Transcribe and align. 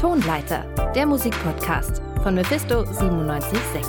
Tonleiter, 0.00 0.62
der 0.94 1.06
Musikpodcast 1.06 2.00
von 2.22 2.36
Mephisto 2.36 2.84
976. 2.84 3.82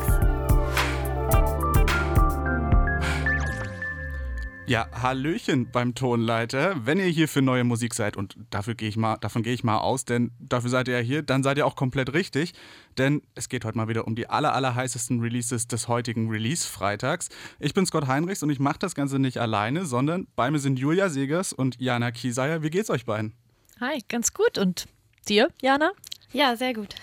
Ja, 4.65 4.87
Hallöchen 4.91 5.69
beim 5.71 5.93
Tonleiter. 5.93 6.83
Wenn 6.83 6.97
ihr 6.97 7.05
hier 7.05 7.27
für 7.27 7.43
neue 7.43 7.63
Musik 7.63 7.93
seid, 7.93 8.17
und 8.17 8.37
dafür 8.49 8.73
gehe 8.73 8.89
ich 8.89 8.97
mal, 8.97 9.17
davon 9.17 9.43
gehe 9.43 9.53
ich 9.53 9.63
mal 9.63 9.77
aus, 9.77 10.03
denn 10.03 10.31
dafür 10.39 10.71
seid 10.71 10.87
ihr 10.87 10.95
ja 10.95 11.03
hier, 11.03 11.21
dann 11.21 11.43
seid 11.43 11.59
ihr 11.59 11.67
auch 11.67 11.75
komplett 11.75 12.11
richtig. 12.11 12.53
Denn 12.97 13.21
es 13.35 13.47
geht 13.47 13.63
heute 13.63 13.77
mal 13.77 13.87
wieder 13.87 14.07
um 14.07 14.15
die 14.15 14.27
aller, 14.27 14.55
aller 14.55 14.73
heißesten 14.73 15.19
Releases 15.19 15.67
des 15.67 15.87
heutigen 15.87 16.27
Release-Freitags. 16.31 17.29
Ich 17.59 17.75
bin 17.75 17.85
Scott 17.85 18.07
Heinrichs 18.07 18.41
und 18.41 18.49
ich 18.49 18.59
mache 18.59 18.79
das 18.79 18.95
Ganze 18.95 19.19
nicht 19.19 19.37
alleine, 19.37 19.85
sondern 19.85 20.25
bei 20.35 20.49
mir 20.49 20.57
sind 20.57 20.79
Julia 20.79 21.09
Segers 21.09 21.53
und 21.53 21.79
Jana 21.79 22.09
Kieseyer. 22.09 22.63
Wie 22.63 22.71
geht's 22.71 22.89
euch 22.89 23.05
beiden? 23.05 23.33
Hi, 23.79 24.03
ganz 24.07 24.33
gut. 24.33 24.57
Und 24.57 24.87
dir, 25.29 25.49
Jana? 25.61 25.91
Ja, 26.31 26.55
sehr 26.55 26.73
gut. 26.73 26.95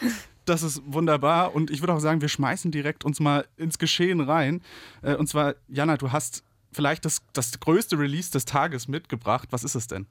Das 0.44 0.62
ist 0.62 0.80
wunderbar 0.86 1.54
und 1.54 1.70
ich 1.70 1.80
würde 1.80 1.92
auch 1.92 1.98
sagen, 1.98 2.20
wir 2.20 2.28
schmeißen 2.28 2.70
direkt 2.70 3.04
uns 3.04 3.18
mal 3.18 3.46
ins 3.56 3.78
Geschehen 3.78 4.20
rein. 4.20 4.62
Äh, 5.02 5.16
und 5.16 5.26
zwar, 5.26 5.56
Jana, 5.66 5.96
du 5.96 6.12
hast 6.12 6.44
vielleicht 6.72 7.04
das, 7.04 7.22
das 7.32 7.58
größte 7.58 7.98
Release 7.98 8.30
des 8.30 8.44
Tages 8.44 8.86
mitgebracht. 8.86 9.48
Was 9.50 9.64
ist 9.64 9.74
es 9.74 9.88
denn? 9.88 10.06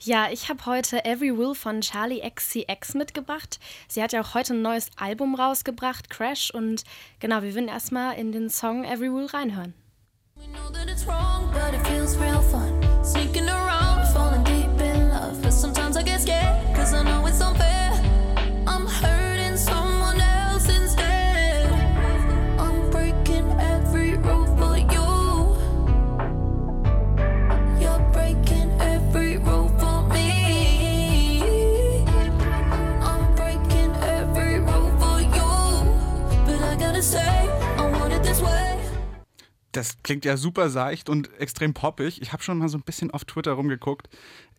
Ja, 0.00 0.28
ich 0.30 0.48
habe 0.48 0.66
heute 0.66 1.04
Every 1.04 1.36
Will 1.36 1.54
von 1.54 1.80
Charlie 1.80 2.20
XCX 2.28 2.94
mitgebracht. 2.94 3.58
Sie 3.88 4.02
hat 4.02 4.12
ja 4.12 4.20
auch 4.20 4.34
heute 4.34 4.54
ein 4.54 4.62
neues 4.62 4.88
Album 4.96 5.34
rausgebracht, 5.34 6.10
Crash. 6.10 6.50
Und 6.50 6.84
genau, 7.20 7.42
wir 7.42 7.54
werden 7.54 7.68
erstmal 7.68 8.16
in 8.16 8.32
den 8.32 8.50
Song 8.50 8.84
Every 8.84 9.12
Will 9.12 9.26
reinhören. 9.26 9.74
We 10.36 10.48
know 10.48 10.70
that 10.72 10.88
it's 10.88 11.06
wrong, 11.06 11.50
but 11.52 11.72
it 11.72 11.86
feels 11.86 12.18
real 12.18 12.42
fun. 12.42 12.80
Sneaking 13.04 13.48
around, 13.48 14.01
Das 39.72 40.02
klingt 40.02 40.24
ja 40.24 40.36
super 40.36 40.68
seicht 40.68 41.08
und 41.08 41.32
extrem 41.40 41.72
poppig. 41.74 42.20
Ich 42.20 42.32
habe 42.32 42.42
schon 42.42 42.58
mal 42.58 42.68
so 42.68 42.78
ein 42.78 42.82
bisschen 42.82 43.10
auf 43.10 43.24
Twitter 43.24 43.52
rumgeguckt. 43.52 44.08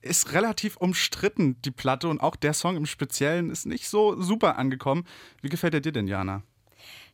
Ist 0.01 0.33
relativ 0.33 0.75
umstritten, 0.77 1.61
die 1.61 1.71
Platte, 1.71 2.09
und 2.09 2.19
auch 2.19 2.35
der 2.35 2.53
Song 2.53 2.75
im 2.75 2.85
Speziellen 2.85 3.49
ist 3.49 3.65
nicht 3.65 3.87
so 3.87 4.19
super 4.21 4.57
angekommen. 4.57 5.05
Wie 5.41 5.49
gefällt 5.49 5.75
er 5.75 5.81
dir 5.81 5.91
denn, 5.91 6.07
Jana? 6.07 6.43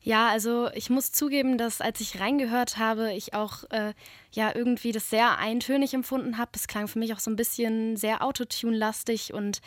Ja, 0.01 0.29
also 0.29 0.69
ich 0.73 0.89
muss 0.89 1.11
zugeben, 1.11 1.57
dass 1.57 1.81
als 1.81 1.99
ich 1.99 2.19
reingehört 2.21 2.77
habe, 2.77 3.13
ich 3.13 3.33
auch 3.33 3.65
äh, 3.69 3.93
ja 4.31 4.55
irgendwie 4.55 4.93
das 4.93 5.09
sehr 5.09 5.37
eintönig 5.37 5.93
empfunden 5.93 6.37
habe. 6.37 6.51
Es 6.55 6.67
klang 6.67 6.87
für 6.87 6.99
mich 6.99 7.13
auch 7.13 7.19
so 7.19 7.29
ein 7.29 7.35
bisschen 7.35 7.97
sehr 7.97 8.23
Autotune-lastig 8.23 9.33
und 9.33 9.59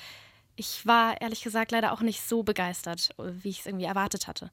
ich 0.56 0.86
war 0.86 1.20
ehrlich 1.20 1.42
gesagt 1.42 1.70
leider 1.70 1.92
auch 1.92 2.00
nicht 2.00 2.22
so 2.22 2.42
begeistert, 2.42 3.10
wie 3.18 3.50
ich 3.50 3.60
es 3.60 3.66
irgendwie 3.66 3.84
erwartet 3.84 4.26
hatte. 4.26 4.50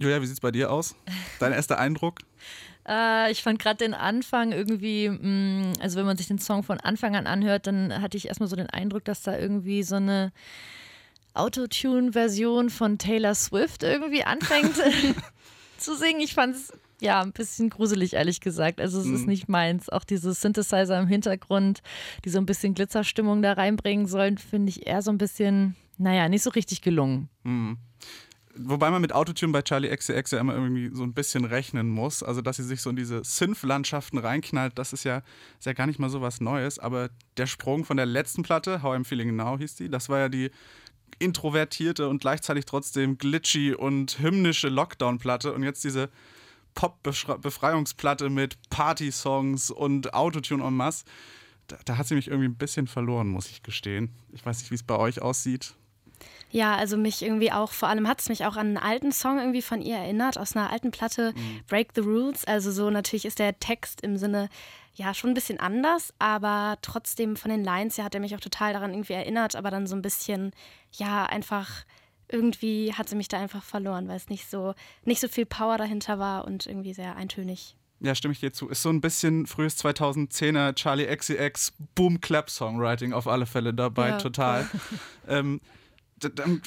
Julia, 0.00 0.20
wie 0.20 0.26
sieht's 0.26 0.40
bei 0.40 0.50
dir 0.50 0.72
aus? 0.72 0.96
Dein 1.38 1.52
erster 1.52 1.78
Eindruck? 1.78 2.20
Äh, 2.86 3.30
ich 3.32 3.42
fand 3.42 3.58
gerade 3.58 3.78
den 3.78 3.94
Anfang 3.94 4.52
irgendwie, 4.52 5.08
mh, 5.08 5.72
also 5.80 5.98
wenn 5.98 6.06
man 6.06 6.16
sich 6.16 6.26
den 6.28 6.38
Song 6.38 6.62
von 6.62 6.80
Anfang 6.80 7.16
an 7.16 7.26
anhört, 7.26 7.66
dann 7.66 8.00
hatte 8.02 8.16
ich 8.16 8.28
erstmal 8.28 8.48
so 8.48 8.56
den 8.56 8.68
Eindruck, 8.70 9.04
dass 9.04 9.22
da 9.22 9.38
irgendwie 9.38 9.82
so 9.82 9.96
eine 9.96 10.32
Autotune-Version 11.34 12.70
von 12.70 12.98
Taylor 12.98 13.34
Swift 13.34 13.82
irgendwie 13.82 14.24
anfängt 14.24 14.74
zu 15.78 15.96
singen. 15.96 16.20
Ich 16.20 16.34
fand 16.34 16.54
es 16.56 16.72
ja 17.00 17.20
ein 17.22 17.32
bisschen 17.32 17.70
gruselig, 17.70 18.14
ehrlich 18.14 18.40
gesagt. 18.40 18.80
Also 18.80 19.00
es 19.00 19.06
Mhm. 19.06 19.14
ist 19.16 19.26
nicht 19.26 19.48
meins. 19.48 19.88
Auch 19.88 20.04
diese 20.04 20.32
Synthesizer 20.32 20.98
im 20.98 21.08
Hintergrund, 21.08 21.82
die 22.24 22.30
so 22.30 22.38
ein 22.38 22.46
bisschen 22.46 22.74
Glitzerstimmung 22.74 23.42
da 23.42 23.54
reinbringen 23.54 24.06
sollen, 24.06 24.38
finde 24.38 24.70
ich 24.70 24.86
eher 24.86 25.02
so 25.02 25.10
ein 25.10 25.18
bisschen, 25.18 25.74
naja, 25.98 26.28
nicht 26.28 26.42
so 26.42 26.50
richtig 26.50 26.82
gelungen. 26.82 27.28
Hm. 27.44 27.78
Wobei 28.56 28.90
man 28.90 29.02
mit 29.02 29.12
Autotune 29.12 29.52
bei 29.52 29.62
Charlie 29.62 29.94
XCX 29.94 30.30
ja 30.30 30.38
immer 30.38 30.54
irgendwie 30.54 30.90
so 30.94 31.02
ein 31.02 31.12
bisschen 31.12 31.44
rechnen 31.44 31.88
muss. 31.88 32.22
Also, 32.22 32.40
dass 32.40 32.56
sie 32.56 32.62
sich 32.62 32.82
so 32.82 32.90
in 32.90 32.96
diese 32.96 33.24
Synth-Landschaften 33.24 34.18
reinknallt, 34.18 34.78
das 34.78 34.92
ist 34.92 35.04
ja, 35.04 35.22
ist 35.58 35.66
ja 35.66 35.72
gar 35.72 35.86
nicht 35.86 35.98
mal 35.98 36.08
so 36.08 36.20
was 36.20 36.40
Neues. 36.40 36.78
Aber 36.78 37.10
der 37.36 37.46
Sprung 37.46 37.84
von 37.84 37.96
der 37.96 38.06
letzten 38.06 38.44
Platte, 38.44 38.82
How 38.82 38.94
I'm 38.94 39.04
Feeling 39.04 39.34
Now 39.34 39.58
hieß 39.58 39.74
die, 39.76 39.88
das 39.88 40.08
war 40.08 40.20
ja 40.20 40.28
die 40.28 40.50
introvertierte 41.18 42.08
und 42.08 42.20
gleichzeitig 42.20 42.64
trotzdem 42.64 43.18
glitchy 43.18 43.74
und 43.74 44.18
hymnische 44.20 44.68
Lockdown-Platte. 44.68 45.52
Und 45.52 45.64
jetzt 45.64 45.82
diese 45.82 46.10
Pop-Befreiungsplatte 46.74 48.30
mit 48.30 48.56
Party-Songs 48.70 49.70
und 49.70 50.14
Autotune 50.14 50.64
en 50.64 50.74
masse. 50.74 51.04
Da, 51.66 51.78
da 51.84 51.96
hat 51.96 52.06
sie 52.06 52.14
mich 52.14 52.28
irgendwie 52.28 52.48
ein 52.48 52.56
bisschen 52.56 52.86
verloren, 52.86 53.28
muss 53.28 53.48
ich 53.48 53.62
gestehen. 53.62 54.10
Ich 54.32 54.44
weiß 54.44 54.58
nicht, 54.58 54.70
wie 54.70 54.74
es 54.76 54.82
bei 54.82 54.96
euch 54.96 55.22
aussieht. 55.22 55.74
Ja, 56.56 56.76
also 56.76 56.96
mich 56.96 57.20
irgendwie 57.20 57.50
auch, 57.50 57.72
vor 57.72 57.88
allem 57.88 58.06
hat 58.06 58.20
es 58.20 58.28
mich 58.28 58.44
auch 58.46 58.54
an 58.56 58.68
einen 58.68 58.76
alten 58.76 59.10
Song 59.10 59.40
irgendwie 59.40 59.60
von 59.60 59.82
ihr 59.82 59.96
erinnert, 59.96 60.38
aus 60.38 60.54
einer 60.54 60.70
alten 60.70 60.92
Platte, 60.92 61.34
Break 61.66 61.88
the 61.96 62.00
Rules. 62.00 62.44
Also 62.44 62.70
so 62.70 62.90
natürlich 62.90 63.24
ist 63.24 63.40
der 63.40 63.58
Text 63.58 64.02
im 64.02 64.16
Sinne, 64.16 64.48
ja, 64.94 65.14
schon 65.14 65.30
ein 65.30 65.34
bisschen 65.34 65.58
anders, 65.58 66.14
aber 66.20 66.78
trotzdem 66.80 67.34
von 67.34 67.50
den 67.50 67.64
Lines 67.64 67.98
her 67.98 68.04
hat 68.04 68.14
er 68.14 68.20
mich 68.20 68.36
auch 68.36 68.40
total 68.40 68.72
daran 68.72 68.92
irgendwie 68.94 69.14
erinnert, 69.14 69.56
aber 69.56 69.72
dann 69.72 69.88
so 69.88 69.96
ein 69.96 70.02
bisschen, 70.02 70.52
ja, 70.92 71.26
einfach 71.26 71.84
irgendwie 72.28 72.92
hat 72.94 73.08
sie 73.08 73.16
mich 73.16 73.26
da 73.26 73.40
einfach 73.40 73.64
verloren, 73.64 74.06
weil 74.06 74.16
es 74.16 74.28
nicht 74.28 74.48
so, 74.48 74.74
nicht 75.04 75.20
so 75.20 75.26
viel 75.26 75.46
Power 75.46 75.76
dahinter 75.76 76.20
war 76.20 76.44
und 76.44 76.66
irgendwie 76.66 76.94
sehr 76.94 77.16
eintönig. 77.16 77.74
Ja, 77.98 78.14
stimme 78.14 78.30
ich 78.32 78.38
dir 78.40 78.52
zu. 78.52 78.68
Ist 78.68 78.82
so 78.82 78.90
ein 78.90 79.00
bisschen 79.00 79.46
frühes 79.46 79.76
2010er 79.84 80.74
Charlie 80.74 81.06
XCX 81.06 81.72
Boom 81.96 82.20
Clap 82.20 82.48
Songwriting 82.48 83.12
auf 83.12 83.26
alle 83.26 83.46
Fälle 83.46 83.74
dabei, 83.74 84.10
Ja, 84.10 84.18
total. 84.18 84.68
ähm, 85.28 85.60
d- 85.60 85.60
dann 85.60 85.83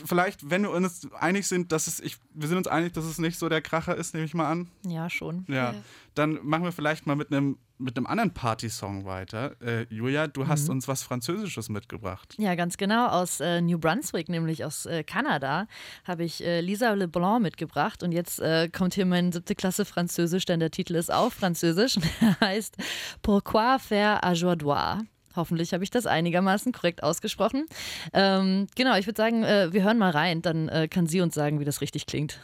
vielleicht, 0.06 0.50
wenn 0.50 0.64
wir 0.64 0.72
uns 0.72 1.08
einig 1.14 1.48
sind, 1.48 1.72
dass 1.72 1.88
es, 1.88 2.00
ich, 2.00 2.18
wir 2.34 2.48
sind 2.48 2.58
uns 2.58 2.68
einig, 2.68 2.94
dass 2.94 3.06
es 3.06 3.18
nicht 3.18 3.40
so 3.40 3.50
der 3.50 3.62
Kracher 3.62 3.96
ist, 3.96 4.14
nehme 4.14 4.26
ich 4.26 4.34
mal 4.34 4.50
an. 4.50 4.70
Ja, 4.86 5.10
schon. 5.10 5.46
Ja. 5.48 5.74
Dann 6.16 6.40
machen 6.44 6.64
wir 6.64 6.72
vielleicht 6.72 7.08
mal 7.08 7.16
mit 7.16 7.32
einem 7.32 7.58
mit 7.80 7.98
einem 7.98 8.08
anderen 8.08 8.34
Party-Song 8.34 9.06
weiter. 9.06 9.56
Äh, 9.62 9.86
Julia, 9.94 10.28
du 10.28 10.48
hast 10.48 10.70
uns 10.70 10.88
was 10.88 11.04
Französisches 11.04 11.70
mitgebracht. 11.70 12.36
Ja, 12.38 12.56
ganz 12.56 12.78
genau. 12.78 13.08
Aus 13.08 13.40
äh, 13.40 13.62
New 13.62 13.78
Brunswick, 13.78 14.30
nämlich 14.30 14.66
aus 14.66 14.86
äh, 14.86 15.04
Kanada, 15.04 15.68
habe 16.04 16.24
ich 16.24 16.44
äh, 16.44 16.62
Lisa 16.62 16.94
Leblanc 16.94 17.42
mitgebracht. 17.42 18.04
Und 18.04 18.12
jetzt 18.12 18.40
äh, 18.40 18.70
kommt 18.70 18.96
hier 18.96 19.06
mein 19.06 19.32
siebte 19.32 19.56
Klasse 19.56 19.86
Französisch, 19.86 20.46
denn 20.46 20.60
der 20.60 20.72
Titel 20.72 20.96
ist 20.96 21.14
auch 21.14 21.32
Französisch. 21.32 22.00
Der 22.22 22.40
heißt 22.42 22.78
Pourquoi 23.22 23.78
faire 23.80 24.22
aujourd'hui? 24.24 25.06
Hoffentlich 25.38 25.74
habe 25.74 25.84
ich 25.84 25.92
das 25.92 26.06
einigermaßen 26.06 26.74
korrekt 26.74 27.04
ausgesprochen. 27.04 27.66
Ähm, 28.14 28.68
genau, 28.76 28.98
ich 28.98 29.06
würde 29.06 29.18
sagen, 29.18 29.44
äh, 29.44 29.72
wir 29.72 29.84
hören 29.84 29.98
mal 29.98 30.12
rein, 30.12 30.42
dann 30.42 30.68
äh, 30.68 30.88
kann 30.88 31.08
sie 31.08 31.22
uns 31.22 31.36
sagen, 31.36 31.60
wie 31.60 31.66
das 31.66 31.82
richtig 31.82 32.06
klingt. 32.08 32.40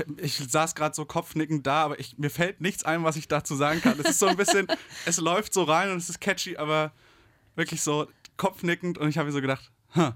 Ich, 0.00 0.04
ich 0.18 0.50
saß 0.50 0.74
gerade 0.74 0.94
so 0.94 1.04
kopfnickend 1.04 1.66
da, 1.66 1.84
aber 1.84 2.00
ich, 2.00 2.16
mir 2.18 2.30
fällt 2.30 2.60
nichts 2.60 2.84
ein, 2.84 3.04
was 3.04 3.16
ich 3.16 3.28
dazu 3.28 3.54
sagen 3.54 3.80
kann. 3.82 3.98
Es 4.00 4.10
ist 4.10 4.18
so 4.18 4.26
ein 4.26 4.36
bisschen, 4.36 4.66
es 5.06 5.18
läuft 5.18 5.52
so 5.52 5.64
rein 5.64 5.90
und 5.90 5.98
es 5.98 6.08
ist 6.08 6.20
catchy, 6.20 6.56
aber 6.56 6.92
wirklich 7.54 7.82
so 7.82 8.08
kopfnickend 8.36 8.96
und 8.96 9.08
ich 9.08 9.18
habe 9.18 9.26
mir 9.26 9.32
so 9.32 9.40
gedacht, 9.40 9.70
huh. 9.94 10.12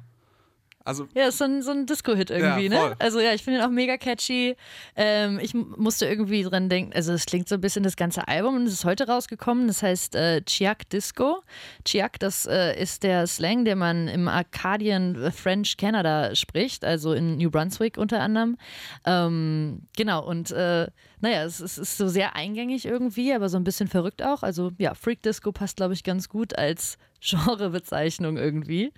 Also, 0.86 1.08
Ja, 1.14 1.26
ist 1.28 1.38
so 1.38 1.44
ein, 1.44 1.62
so 1.62 1.72
ein 1.72 1.86
Disco-Hit 1.86 2.30
irgendwie, 2.30 2.66
Ja, 2.68 2.88
ne? 2.88 2.96
Also 2.98 3.20
ja, 3.20 3.34
ich 3.34 3.42
finde 3.42 3.60
ihn 3.60 3.64
auch 3.66 3.70
mega 3.70 3.96
catchy. 3.96 4.56
Ähm, 4.94 5.40
ich 5.40 5.52
musste 5.54 6.06
irgendwie 6.06 6.42
dran 6.44 6.68
denken, 6.68 6.92
also 6.94 7.12
es 7.12 7.26
klingt 7.26 7.48
so 7.48 7.56
ein 7.56 7.60
bisschen 7.60 7.82
das 7.82 7.96
ganze 7.96 8.28
Album 8.28 8.56
und 8.56 8.66
es 8.66 8.72
ist 8.72 8.84
heute 8.84 9.06
rausgekommen. 9.08 9.66
Das 9.66 9.82
heißt 9.82 10.14
äh, 10.14 10.42
Chiak 10.42 10.88
Disco. 10.90 11.42
Chiak, 11.84 12.18
das 12.20 12.46
äh, 12.46 12.80
ist 12.80 13.02
der 13.02 13.26
Slang, 13.26 13.64
den 13.64 13.78
man 13.78 14.08
im 14.08 14.28
Acadian 14.28 15.20
äh, 15.20 15.30
French 15.32 15.76
Canada 15.76 16.34
spricht, 16.34 16.84
also 16.84 17.12
in 17.12 17.36
New 17.36 17.50
Brunswick 17.50 17.98
unter 17.98 18.20
anderem. 18.20 18.56
Ähm, 19.04 19.82
genau, 19.96 20.24
und 20.24 20.52
äh, 20.52 20.86
naja, 21.20 21.44
es, 21.44 21.60
es 21.60 21.78
ist 21.78 21.96
so 21.96 22.08
sehr 22.08 22.36
eingängig 22.36 22.86
irgendwie, 22.86 23.32
aber 23.32 23.48
so 23.48 23.56
ein 23.56 23.64
bisschen 23.64 23.88
verrückt 23.88 24.22
auch. 24.22 24.42
Also 24.42 24.70
ja, 24.78 24.94
Freak 24.94 25.22
Disco 25.22 25.50
passt, 25.50 25.76
glaube 25.78 25.94
ich, 25.94 26.04
ganz 26.04 26.28
gut 26.28 26.56
als 26.56 26.98
Genrebezeichnung 27.46 28.36
irgendwie. 28.36 28.92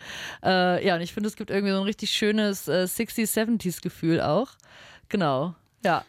Äh, 0.44 0.86
ja, 0.86 0.96
und 0.96 1.00
ich 1.00 1.12
finde, 1.12 1.28
es 1.28 1.36
gibt 1.36 1.50
irgendwie 1.50 1.72
so 1.72 1.78
ein 1.78 1.84
richtig 1.84 2.10
schönes 2.10 2.68
äh, 2.68 2.84
60s, 2.84 3.34
70s 3.34 3.80
Gefühl 3.80 4.20
auch. 4.20 4.50
Genau. 5.08 5.54
Ja. 5.84 6.04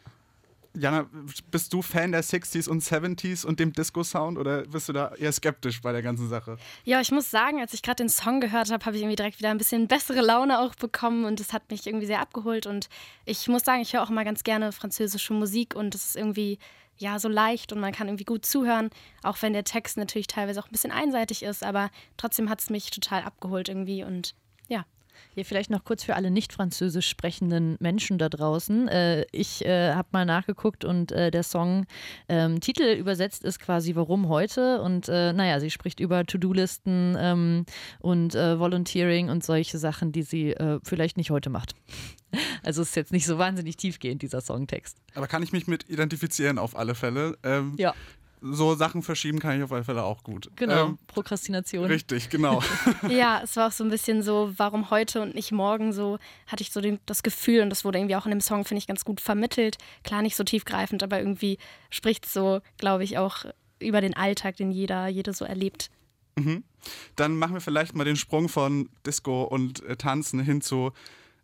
Jana, 0.76 1.10
bist 1.50 1.74
du 1.74 1.82
Fan 1.82 2.12
der 2.12 2.24
60s 2.24 2.70
und 2.70 2.84
70s 2.84 3.46
und 3.46 3.60
dem 3.60 3.74
Disco-Sound 3.74 4.38
oder 4.38 4.64
bist 4.64 4.88
du 4.88 4.94
da 4.94 5.14
eher 5.16 5.32
skeptisch 5.32 5.82
bei 5.82 5.92
der 5.92 6.04
ganzen 6.04 6.30
Sache? 6.30 6.58
Ja, 6.86 7.02
ich 7.02 7.12
muss 7.12 7.32
sagen, 7.32 7.60
als 7.60 7.74
ich 7.74 7.82
gerade 7.82 8.04
den 8.04 8.10
Song 8.10 8.40
gehört 8.40 8.72
habe, 8.72 8.86
habe 8.86 8.96
ich 8.96 9.02
irgendwie 9.02 9.16
direkt 9.16 9.40
wieder 9.40 9.50
ein 9.50 9.58
bisschen 9.58 9.88
bessere 9.88 10.22
Laune 10.22 10.60
auch 10.60 10.76
bekommen 10.76 11.26
und 11.26 11.40
es 11.40 11.54
hat 11.54 11.72
mich 11.72 11.88
irgendwie 11.88 12.06
sehr 12.06 12.22
abgeholt. 12.22 12.68
Und 12.68 12.88
ich 13.26 13.48
muss 13.48 13.64
sagen, 13.64 13.82
ich 13.82 13.94
höre 13.94 14.04
auch 14.04 14.12
immer 14.12 14.24
ganz 14.24 14.44
gerne 14.44 14.72
französische 14.72 15.34
Musik 15.34 15.76
und 15.76 15.96
es 15.96 16.06
ist 16.06 16.16
irgendwie 16.16 16.60
ja 17.00 17.18
so 17.18 17.28
leicht 17.28 17.74
und 17.74 17.80
man 17.80 17.94
kann 17.94 18.08
irgendwie 18.08 18.26
gut 18.26 18.46
zuhören, 18.46 18.90
auch 19.24 19.42
wenn 19.42 19.54
der 19.54 19.64
Text 19.64 19.98
natürlich 19.98 20.28
teilweise 20.28 20.60
auch 20.60 20.68
ein 20.68 20.72
bisschen 20.72 20.92
einseitig 20.92 21.44
ist, 21.44 21.64
aber 21.64 21.90
trotzdem 22.18 22.50
hat 22.50 22.60
es 22.62 22.70
mich 22.70 22.92
total 22.92 23.24
abgeholt 23.24 23.70
irgendwie 23.70 24.04
und 24.04 24.36
ja. 24.68 24.86
Hier 25.36 25.46
vielleicht 25.46 25.70
noch 25.70 25.84
kurz 25.84 26.04
für 26.04 26.16
alle 26.16 26.32
nicht 26.32 26.54
französisch 26.54 27.08
sprechenden 27.08 27.78
Menschen 27.80 28.18
da 28.18 28.30
draußen. 28.30 28.88
Äh, 28.88 29.26
ich 29.32 29.66
äh, 29.66 29.94
habe 29.94 30.08
mal 30.12 30.26
nachgeguckt 30.26 30.86
und 30.86 31.12
äh, 31.12 31.32
der 31.32 31.44
Song 31.44 31.86
ähm, 32.28 32.60
Titel 32.60 32.84
übersetzt 32.84 33.44
ist 33.44 33.60
quasi 33.60 33.96
Warum 33.96 34.28
heute? 34.30 34.82
Und 34.82 35.08
äh, 35.10 35.34
naja, 35.34 35.60
sie 35.60 35.70
spricht 35.70 36.00
über 36.00 36.26
To-Do-Listen 36.26 37.16
ähm, 37.20 37.66
und 38.00 38.36
äh, 38.36 38.60
Volunteering 38.60 39.30
und 39.30 39.44
solche 39.44 39.78
Sachen, 39.78 40.12
die 40.12 40.24
sie 40.24 40.52
äh, 40.52 40.80
vielleicht 40.84 41.18
nicht 41.18 41.32
heute 41.32 41.50
macht. 41.50 41.76
Also 42.62 42.84
ist 42.84 42.96
jetzt 42.96 43.12
nicht 43.12 43.26
so 43.26 43.40
wahnsinnig 43.40 43.76
tiefgehend, 43.78 44.22
dieser 44.22 44.42
Songtext. 44.42 44.98
Aber 45.16 45.26
kann 45.26 45.42
ich 45.42 45.52
mich 45.52 45.66
mit 45.66 45.90
identifizieren 45.90 46.60
auf 46.60 46.76
alle 46.76 46.94
Fälle. 46.94 47.36
Ähm, 47.42 47.74
Ja. 47.80 47.96
So 48.42 48.76
Sachen 48.76 49.02
verschieben 49.04 49.40
kann 49.40 49.58
ich 49.58 49.64
auf 49.64 49.72
alle 49.72 49.84
Fälle 49.84 50.04
auch 50.04 50.24
gut. 50.24 50.50
Genau, 50.56 50.88
Ähm, 50.88 50.98
Prokrastination. 51.08 51.86
richtig, 51.86 52.30
genau. 52.30 52.62
Ja, 53.10 53.42
es 53.44 53.56
war 53.58 53.68
auch 53.68 53.72
so 53.72 53.84
ein 53.84 53.90
bisschen 53.90 54.24
so, 54.24 54.54
warum 54.58 54.90
heute 54.90 55.22
und 55.22 55.36
nicht 55.36 55.52
morgen 55.52 55.92
so, 55.94 56.20
hatte 56.48 56.62
ich 56.64 56.72
so 56.72 56.80
den, 56.82 57.00
das 57.06 57.24
Gefühl 57.24 57.62
und 57.62 57.70
das 57.70 57.84
wurde 57.84 57.98
irgendwie 58.00 58.16
auch 58.16 58.26
in 58.26 58.32
dem 58.32 58.42
Song, 58.42 58.64
finde 58.66 58.80
ich, 58.80 58.88
ganz 58.88 59.04
gut 59.04 59.20
vermittelt. 59.22 59.78
Klar, 60.04 60.22
nicht 60.22 60.36
so 60.36 60.44
tiefgreifend, 60.44 61.04
aber 61.04 61.20
irgendwie 61.20 61.58
spricht 61.90 62.26
es 62.26 62.34
so, 62.34 62.62
glaube 62.78 63.04
ich, 63.04 63.18
auch 63.18 63.46
über 63.80 64.02
den 64.02 64.16
Alltag, 64.16 64.58
den 64.58 64.72
jeder, 64.72 65.08
jede 65.08 65.34
so 65.34 65.46
erlebt. 65.46 65.90
Dann 67.18 67.36
machen 67.36 67.54
wir 67.54 67.62
vielleicht 67.62 67.94
mal 67.96 68.06
den 68.06 68.16
Sprung 68.16 68.48
von 68.48 68.90
Disco 69.06 69.44
und 69.44 69.84
äh, 69.84 69.98
Tanzen 69.98 70.40
hin 70.40 70.62
zu. 70.62 70.94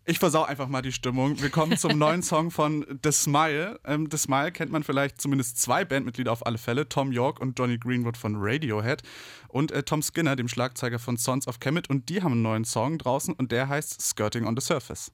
Ich 0.08 0.20
versau 0.20 0.44
einfach 0.44 0.68
mal 0.68 0.84
die 0.84 0.92
Stimmung. 0.92 1.42
Wir 1.42 1.50
kommen 1.50 1.78
zum 1.78 1.98
neuen 1.98 2.22
Song 2.22 2.52
von 2.52 2.86
The 3.04 3.12
Smile. 3.12 3.80
Ähm, 3.86 4.08
The 4.12 4.18
Smile 4.18 4.52
kennt 4.52 4.72
man 4.72 4.84
vielleicht 4.84 5.20
zumindest 5.20 5.60
zwei 5.60 5.84
Bandmitglieder 5.84 6.32
auf 6.32 6.46
alle 6.46 6.60
Fälle: 6.60 6.88
Tom 6.88 7.12
York 7.12 7.40
und 7.40 7.58
Johnny 7.58 7.80
Greenwood 7.80 8.16
von 8.16 8.36
Radiohead 8.38 9.02
und 9.48 9.72
äh, 9.72 9.82
Tom 9.82 10.04
Skinner, 10.04 10.36
dem 10.36 10.48
Schlagzeuger 10.48 11.00
von 11.00 11.18
Sons 11.18 11.48
of 11.48 11.60
Kemet. 11.60 11.90
Und 11.90 12.10
die 12.10 12.22
haben 12.22 12.34
einen 12.34 12.44
neuen 12.44 12.66
Song 12.66 13.00
draußen 13.00 13.34
und 13.34 13.52
der 13.52 13.68
heißt 13.68 14.00
Skirting 14.00 14.46
on 14.46 14.56
the 14.56 14.64
Surface. 14.64 15.12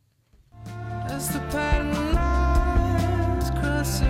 As 1.06 1.32
the 1.32 1.40
pattern 1.50 2.14
lines 2.14 3.50
cross 3.52 4.02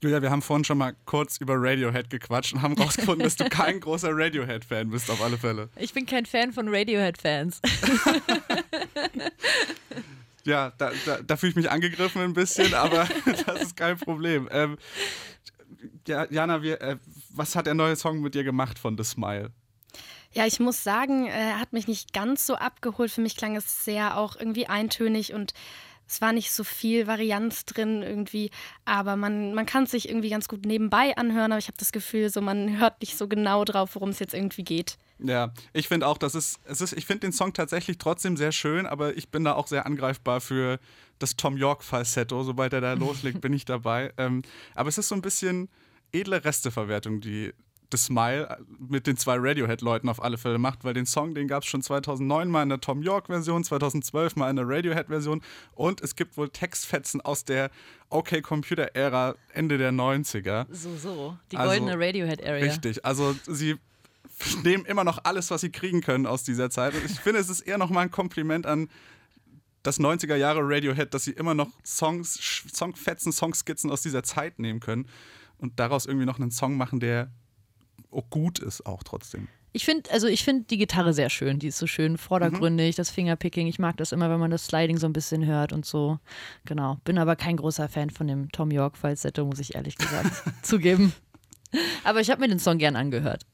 Julia, 0.00 0.22
wir 0.22 0.30
haben 0.30 0.42
vorhin 0.42 0.64
schon 0.64 0.78
mal 0.78 0.94
kurz 1.06 1.38
über 1.38 1.54
Radiohead 1.56 2.08
gequatscht 2.08 2.54
und 2.54 2.62
haben 2.62 2.74
rausgefunden, 2.74 3.24
dass 3.24 3.36
du 3.36 3.44
kein 3.50 3.80
großer 3.80 4.10
Radiohead-Fan 4.12 4.90
bist, 4.90 5.10
auf 5.10 5.20
alle 5.20 5.38
Fälle. 5.38 5.70
Ich 5.76 5.92
bin 5.92 6.06
kein 6.06 6.24
Fan 6.24 6.52
von 6.52 6.68
Radiohead-Fans. 6.68 7.60
Ja, 10.44 10.72
da, 10.78 10.92
da, 11.04 11.18
da 11.20 11.36
fühle 11.36 11.50
ich 11.50 11.56
mich 11.56 11.70
angegriffen 11.70 12.22
ein 12.22 12.32
bisschen, 12.32 12.72
aber 12.72 13.06
das 13.46 13.60
ist 13.60 13.76
kein 13.76 13.98
Problem. 13.98 14.48
Ähm, 14.50 14.78
ja, 16.06 16.26
Jana, 16.30 16.62
wir, 16.62 16.80
äh, 16.80 16.96
was 17.30 17.54
hat 17.54 17.66
der 17.66 17.74
neue 17.74 17.96
Song 17.96 18.20
mit 18.20 18.34
dir 18.34 18.44
gemacht 18.44 18.78
von 18.78 18.96
The 18.96 19.04
Smile? 19.04 19.52
Ja, 20.32 20.46
ich 20.46 20.58
muss 20.58 20.82
sagen, 20.82 21.26
äh, 21.26 21.50
er 21.50 21.60
hat 21.60 21.74
mich 21.74 21.86
nicht 21.86 22.14
ganz 22.14 22.46
so 22.46 22.54
abgeholt. 22.54 23.10
Für 23.10 23.20
mich 23.20 23.36
klang 23.36 23.56
es 23.56 23.84
sehr 23.84 24.16
auch 24.16 24.36
irgendwie 24.36 24.66
eintönig 24.66 25.34
und 25.34 25.52
es 26.08 26.20
war 26.20 26.32
nicht 26.32 26.52
so 26.52 26.64
viel 26.64 27.06
Varianz 27.06 27.64
drin 27.64 28.02
irgendwie. 28.02 28.50
Aber 28.84 29.16
man, 29.16 29.54
man 29.54 29.66
kann 29.66 29.84
es 29.84 29.90
sich 29.90 30.08
irgendwie 30.08 30.30
ganz 30.30 30.48
gut 30.48 30.64
nebenbei 30.64 31.16
anhören, 31.16 31.52
aber 31.52 31.58
ich 31.58 31.68
habe 31.68 31.78
das 31.78 31.92
Gefühl, 31.92 32.30
so 32.30 32.40
man 32.40 32.78
hört 32.78 33.00
nicht 33.00 33.16
so 33.16 33.28
genau 33.28 33.64
drauf, 33.64 33.94
worum 33.94 34.08
es 34.08 34.18
jetzt 34.18 34.34
irgendwie 34.34 34.64
geht. 34.64 34.96
Ja, 35.18 35.52
ich 35.72 35.88
finde 35.88 36.06
auch, 36.06 36.16
dass 36.16 36.34
es, 36.34 36.58
es 36.64 36.80
ist, 36.80 36.92
ich 36.94 37.04
finde 37.04 37.20
den 37.20 37.32
Song 37.32 37.52
tatsächlich 37.52 37.98
trotzdem 37.98 38.36
sehr 38.36 38.52
schön, 38.52 38.86
aber 38.86 39.16
ich 39.16 39.28
bin 39.28 39.44
da 39.44 39.54
auch 39.54 39.66
sehr 39.66 39.84
angreifbar 39.84 40.40
für 40.40 40.78
das 41.18 41.36
Tom 41.36 41.56
York 41.56 41.82
Falsetto. 41.82 42.42
Sobald 42.42 42.72
er 42.72 42.80
da 42.80 42.92
loslegt, 42.94 43.40
bin 43.40 43.52
ich 43.52 43.64
dabei. 43.64 44.12
Ähm, 44.16 44.42
aber 44.74 44.88
es 44.88 44.96
ist 44.96 45.08
so 45.08 45.14
ein 45.14 45.22
bisschen 45.22 45.68
edle 46.12 46.44
Resteverwertung, 46.44 47.20
die 47.20 47.52
The 47.90 47.96
Smile 47.96 48.58
mit 48.78 49.06
den 49.06 49.16
zwei 49.16 49.36
Radiohead-Leuten 49.38 50.08
auf 50.08 50.22
alle 50.22 50.36
Fälle 50.36 50.58
macht, 50.58 50.84
weil 50.84 50.94
den 50.94 51.06
Song, 51.06 51.34
den 51.34 51.48
gab 51.48 51.62
es 51.62 51.68
schon 51.68 51.82
2009 51.82 52.48
mal 52.48 52.62
in 52.62 52.68
der 52.68 52.80
Tom 52.80 53.02
York-Version, 53.02 53.64
2012 53.64 54.36
mal 54.36 54.50
in 54.50 54.56
der 54.56 54.68
Radiohead-Version 54.68 55.42
und 55.74 56.02
es 56.02 56.14
gibt 56.14 56.36
wohl 56.36 56.50
Textfetzen 56.50 57.20
aus 57.20 57.44
der 57.44 57.70
OK-Computer-Ära 58.10 59.36
Ende 59.52 59.78
der 59.78 59.92
90er. 59.92 60.66
So, 60.70 60.96
so. 60.96 61.36
Die 61.50 61.56
Also, 61.56 61.70
goldene 61.80 61.98
Radiohead-Area. 62.04 62.64
Richtig, 62.64 63.04
also 63.04 63.34
sie 63.46 63.76
nehmen 64.64 64.84
immer 64.84 65.04
noch 65.04 65.24
alles, 65.24 65.50
was 65.50 65.62
sie 65.62 65.70
kriegen 65.70 66.00
können 66.00 66.26
aus 66.26 66.44
dieser 66.44 66.70
Zeit. 66.70 66.94
Und 66.94 67.04
ich 67.04 67.18
finde, 67.20 67.40
es 67.40 67.48
ist 67.48 67.60
eher 67.60 67.78
noch 67.78 67.90
mal 67.90 68.02
ein 68.02 68.10
Kompliment 68.10 68.66
an 68.66 68.88
das 69.82 69.98
90er 69.98 70.36
Jahre 70.36 70.60
Radiohead, 70.62 71.14
dass 71.14 71.24
sie 71.24 71.32
immer 71.32 71.54
noch 71.54 71.70
Songs, 71.84 72.34
Songfetzen, 72.74 73.32
Songskizzen 73.32 73.90
aus 73.90 74.02
dieser 74.02 74.22
Zeit 74.22 74.58
nehmen 74.58 74.80
können 74.80 75.08
und 75.58 75.78
daraus 75.78 76.06
irgendwie 76.06 76.26
noch 76.26 76.38
einen 76.38 76.50
Song 76.50 76.76
machen, 76.76 77.00
der 77.00 77.30
gut 78.30 78.58
ist, 78.58 78.86
auch 78.86 79.02
trotzdem. 79.02 79.48
Ich 79.72 79.84
finde, 79.84 80.10
also 80.10 80.26
ich 80.26 80.44
finde 80.44 80.64
die 80.64 80.78
Gitarre 80.78 81.12
sehr 81.12 81.28
schön. 81.28 81.58
Die 81.58 81.68
ist 81.68 81.78
so 81.78 81.86
schön 81.86 82.16
vordergründig, 82.16 82.94
Mhm. 82.94 82.96
das 82.96 83.10
Fingerpicking. 83.10 83.66
Ich 83.66 83.78
mag 83.78 83.96
das 83.98 84.12
immer, 84.12 84.30
wenn 84.30 84.40
man 84.40 84.50
das 84.50 84.66
Sliding 84.66 84.96
so 84.96 85.06
ein 85.06 85.12
bisschen 85.12 85.44
hört 85.44 85.72
und 85.72 85.84
so. 85.84 86.18
Genau. 86.64 86.96
Bin 87.04 87.18
aber 87.18 87.36
kein 87.36 87.56
großer 87.58 87.88
Fan 87.88 88.10
von 88.10 88.26
dem 88.26 88.50
Tom 88.50 88.70
York 88.70 88.96
Falsetto, 88.96 89.44
muss 89.44 89.58
ich 89.58 89.74
ehrlich 89.74 89.96
gesagt 89.96 90.30
zugeben. 90.62 91.12
Aber 92.02 92.20
ich 92.20 92.30
habe 92.30 92.40
mir 92.40 92.48
den 92.48 92.58
Song 92.58 92.78
gern 92.78 92.96
angehört. 92.96 93.44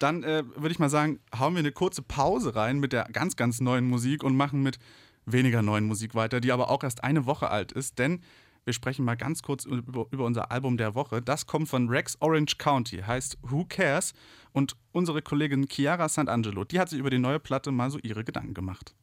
Dann 0.00 0.24
äh, 0.24 0.42
würde 0.56 0.72
ich 0.72 0.78
mal 0.80 0.90
sagen, 0.90 1.20
hauen 1.38 1.54
wir 1.54 1.60
eine 1.60 1.72
kurze 1.72 2.02
Pause 2.02 2.56
rein 2.56 2.78
mit 2.80 2.92
der 2.92 3.04
ganz, 3.04 3.36
ganz 3.36 3.60
neuen 3.60 3.86
Musik 3.86 4.24
und 4.24 4.34
machen 4.36 4.62
mit 4.62 4.78
weniger 5.24 5.62
neuen 5.62 5.84
Musik 5.84 6.14
weiter, 6.16 6.40
die 6.40 6.50
aber 6.50 6.70
auch 6.70 6.82
erst 6.82 7.04
eine 7.04 7.26
Woche 7.26 7.48
alt 7.50 7.70
ist, 7.70 7.98
denn 7.98 8.22
wir 8.64 8.72
sprechen 8.72 9.04
mal 9.04 9.16
ganz 9.16 9.42
kurz 9.42 9.64
über, 9.64 10.06
über 10.10 10.24
unser 10.24 10.50
Album 10.50 10.76
der 10.76 10.94
Woche. 10.94 11.22
Das 11.22 11.46
kommt 11.46 11.68
von 11.68 11.88
Rex 11.88 12.16
Orange 12.20 12.58
County, 12.58 12.98
heißt 12.98 13.38
Who 13.42 13.64
Cares? 13.68 14.12
Und 14.52 14.76
unsere 14.92 15.22
Kollegin 15.22 15.68
Chiara 15.68 16.06
Sant'Angelo, 16.06 16.64
die 16.64 16.80
hat 16.80 16.88
sich 16.88 16.98
über 16.98 17.10
die 17.10 17.18
neue 17.18 17.38
Platte 17.38 17.70
mal 17.70 17.90
so 17.90 17.98
ihre 18.02 18.24
Gedanken 18.24 18.54
gemacht. 18.54 18.94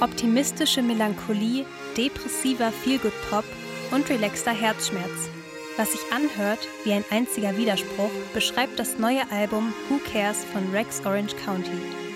Optimistische 0.00 0.82
Melancholie, 0.82 1.66
depressiver 1.96 2.70
Feelgood-Pop 2.70 3.44
und 3.90 4.08
relaxter 4.08 4.52
Herzschmerz. 4.52 5.28
Was 5.76 5.92
sich 5.92 6.00
anhört 6.12 6.60
wie 6.84 6.92
ein 6.92 7.04
einziger 7.10 7.56
Widerspruch, 7.56 8.10
beschreibt 8.34 8.78
das 8.78 8.98
neue 8.98 9.30
Album 9.30 9.72
Who 9.88 10.00
Cares 10.12 10.44
von 10.44 10.70
Rex 10.70 11.04
Orange 11.04 11.36
County. 11.44 12.07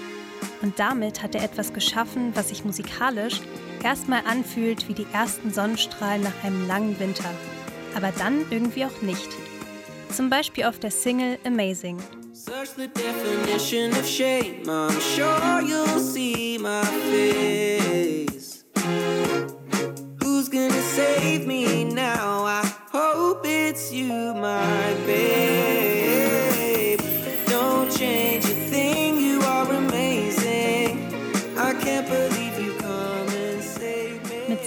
Und 0.62 0.78
damit 0.78 1.23
hat 1.23 1.35
er 1.35 1.42
etwas 1.42 1.73
geschaffen, 1.73 2.31
was 2.35 2.49
sich 2.49 2.64
musikalisch 2.64 3.40
erstmal 3.83 4.25
anfühlt 4.25 4.88
wie 4.88 4.95
die 4.95 5.07
ersten 5.12 5.52
Sonnenstrahlen 5.52 6.23
nach 6.23 6.45
einem 6.45 6.66
langen 6.66 6.99
Winter. 7.00 7.31
Aber 7.97 8.12
dann 8.12 8.47
irgendwie 8.50 8.85
auch 8.85 9.02
nicht. 9.02 9.28
Zum 10.11 10.31
Beispiel 10.31 10.64
auf 10.64 10.78
der 10.78 10.90
Single 10.90 11.38
Amazing. 11.45 11.99
Search 12.33 12.71
the 12.76 12.88
definition 12.88 13.90
of 13.92 14.07
shame. 14.07 14.62
I'm 14.66 15.00
sure 15.00 15.61
you'll 15.61 15.99
see 15.99 16.59
my 16.59 16.83
face. 17.11 18.64
Who's 20.23 20.49
gonna 20.49 20.83
save 20.95 21.47
me 21.47 21.85
now? 21.85 22.45
I 22.47 22.62
hope 22.92 23.47
it's 23.47 23.92
you, 23.92 24.35
my 24.35 24.95
babe. 25.07 25.32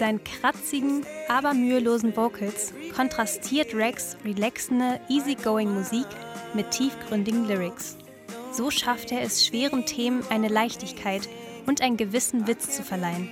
Seinen 0.06 0.24
kratzigen, 0.24 1.04
aber 1.30 1.56
mühelosen 1.56 2.16
Vocals 2.16 2.76
kontrastiert 2.96 3.74
Rex 3.74 4.16
relaxende, 4.24 5.00
easygoing 5.10 5.74
Musik 5.74 6.06
mit 6.54 6.70
tiefgründigen 6.70 7.48
Lyrics. 7.48 7.98
So 8.52 8.70
schafft 8.70 9.12
er 9.12 9.24
es, 9.24 9.48
schweren 9.48 9.88
Themen 9.88 10.24
eine 10.30 10.48
Leichtigkeit 10.48 11.28
und 11.66 11.82
einen 11.82 11.98
gewissen 11.98 12.46
Witz 12.46 12.78
zu 12.78 12.84
verleihen. 12.84 13.30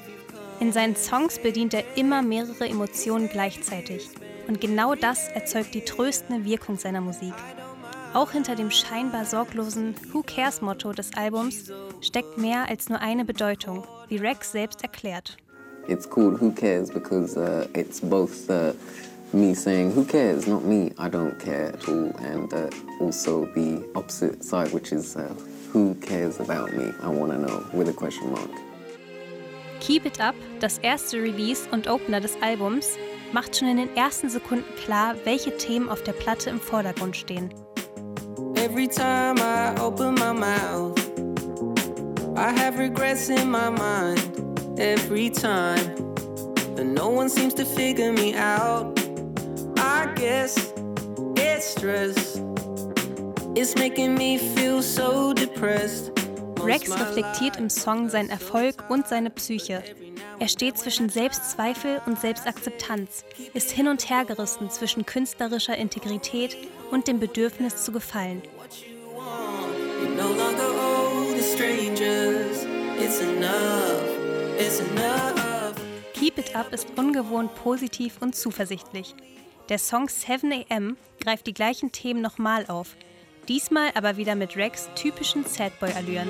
In 0.59 0.73
seinen 0.73 0.95
Songs 0.95 1.37
bedient 1.37 1.75
er 1.75 1.83
immer 1.95 2.23
mehrere 2.23 2.67
Emotionen 2.67 3.29
gleichzeitig. 3.29 4.09
Und 4.47 4.59
genau 4.59 4.95
das 4.95 5.27
erzeugt 5.27 5.75
die 5.75 5.85
tröstende 5.85 6.43
Wirkung 6.43 6.79
seiner 6.79 7.01
Musik. 7.01 7.35
Auch 8.15 8.31
hinter 8.31 8.55
dem 8.55 8.71
scheinbar 8.71 9.25
sorglosen 9.25 9.93
Who 10.11 10.23
Cares 10.23 10.61
Motto 10.61 10.91
des 10.91 11.13
Albums 11.13 11.71
steckt 12.01 12.39
mehr 12.39 12.67
als 12.67 12.89
nur 12.89 12.99
eine 12.99 13.25
Bedeutung, 13.25 13.85
wie 14.07 14.17
Rex 14.17 14.51
selbst 14.51 14.81
erklärt. 14.81 15.37
It's 15.87 16.05
called 16.05 16.39
Who 16.39 16.53
Cares 16.53 16.89
because 16.89 17.35
uh, 17.35 17.67
it's 17.75 17.99
both 17.99 18.49
uh, 18.49 18.73
me 19.33 19.53
saying 19.53 19.91
Who 19.91 20.05
cares, 20.05 20.47
not 20.47 20.63
me, 20.63 20.93
I 20.97 21.09
don't 21.09 21.37
care 21.39 21.73
at 21.73 21.89
all, 21.89 22.15
and 22.19 22.53
uh, 22.53 22.69
also 23.01 23.45
the 23.53 23.83
opposite 23.93 24.43
side, 24.43 24.71
which 24.71 24.93
is 24.93 25.17
uh, 25.17 25.33
Who 25.71 25.95
cares 25.95 26.39
about 26.39 26.71
me, 26.73 26.93
I 27.01 27.09
want 27.09 27.33
to 27.33 27.37
know, 27.37 27.65
with 27.73 27.89
a 27.89 27.93
question 27.93 28.31
mark. 28.31 28.49
Keep 29.81 30.05
It 30.05 30.21
Up, 30.21 30.35
das 30.61 30.77
erste 30.77 31.17
Release 31.21 31.67
und 31.71 31.89
Opener 31.89 32.21
des 32.21 32.41
Albums, 32.41 32.87
macht 33.33 33.57
schon 33.57 33.67
in 33.67 33.77
den 33.77 33.95
ersten 33.97 34.29
Sekunden 34.29 34.73
klar, 34.85 35.15
welche 35.25 35.57
Themen 35.57 35.89
auf 35.89 36.01
der 36.03 36.13
Platte 36.13 36.49
im 36.49 36.61
Vordergrund 36.61 37.17
stehen. 37.17 37.53
Every 38.55 38.87
time 38.87 39.39
I 39.39 39.75
open 39.81 40.13
my 40.15 40.31
mouth, 40.31 40.97
I 42.37 42.51
have 42.57 42.79
regrets 42.79 43.29
in 43.29 43.51
my 43.51 43.69
mind. 43.69 44.52
Every 44.77 45.29
time, 45.29 45.95
and 46.77 46.95
no 46.95 47.07
one 47.07 47.29
seems 47.29 47.53
to 47.55 47.63
figure 47.63 48.11
me 48.11 48.33
out. 48.33 48.99
I 49.77 50.07
guess 50.15 50.73
it's 51.35 51.67
stress. 51.67 52.41
It's 53.55 53.75
making 53.75 54.15
me 54.15 54.39
feel 54.39 54.81
so 54.81 55.31
depressed. 55.33 56.11
Rex 56.59 56.89
reflektiert 56.89 57.57
im 57.57 57.69
Song 57.69 58.09
seinen 58.09 58.29
Erfolg 58.29 58.89
und 58.89 59.07
seine 59.07 59.29
Psyche. 59.29 59.83
Er 60.39 60.47
steht 60.47 60.79
zwischen 60.79 61.09
Selbstzweifel 61.09 62.01
und 62.07 62.19
Selbstakzeptanz, 62.19 63.25
ist 63.53 63.69
hin 63.69 63.87
und 63.87 64.09
her 64.09 64.25
gerissen 64.25 64.71
zwischen 64.71 65.05
künstlerischer 65.05 65.77
Integrität 65.77 66.57
und 66.89 67.07
dem 67.07 67.19
Bedürfnis 67.19 67.83
zu 67.83 67.91
gefallen. 67.91 68.41
It's 72.95 73.19
enough. 73.19 74.02
Keep 76.13 76.37
It 76.37 76.55
Up 76.55 76.71
ist 76.71 76.87
ungewohnt 76.95 77.53
positiv 77.55 78.17
und 78.21 78.33
zuversichtlich. 78.33 79.13
Der 79.69 79.77
Song 79.77 80.07
7 80.07 80.53
AM 80.53 80.97
greift 81.19 81.47
die 81.47 81.53
gleichen 81.53 81.91
Themen 81.91 82.21
nochmal 82.21 82.65
auf. 82.67 82.95
Diesmal 83.49 83.91
aber 83.93 84.15
wieder 84.15 84.35
mit 84.35 84.55
Rex 84.55 84.89
typischen 84.95 85.43
Sadboy-Allüren. 85.45 86.29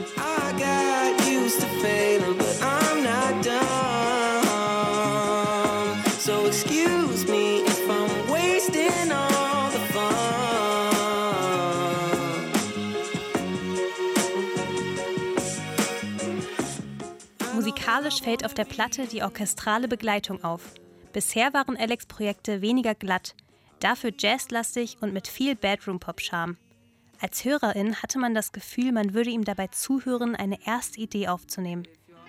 So 6.20 6.48
excuse 6.48 7.28
me 7.30 7.53
Musikalisch 17.84 18.22
fällt 18.22 18.46
auf 18.46 18.54
der 18.54 18.64
Platte 18.64 19.08
die 19.08 19.24
orchestrale 19.24 19.90
Begleitung 19.90 20.42
auf. 20.42 20.74
Bisher 21.12 21.54
waren 21.54 21.76
Alex 21.76 22.06
Projekte 22.06 22.62
weniger 22.62 22.96
glatt, 22.96 23.36
dafür 23.82 24.14
jazzlastig 24.18 25.00
und 25.02 25.14
mit 25.14 25.28
viel 25.28 25.58
Bedroom-Pop-Charme. 25.58 26.56
Als 27.20 27.44
Hörerin 27.44 28.02
hatte 28.02 28.20
man 28.20 28.34
das 28.34 28.54
Gefühl, 28.54 28.94
man 28.94 29.14
würde 29.14 29.32
ihm 29.32 29.44
dabei 29.44 29.68
zuhören, 29.68 30.34
eine 30.34 30.66
erste 30.66 31.02
Idee 31.02 31.28
aufzunehmen. 31.28 31.84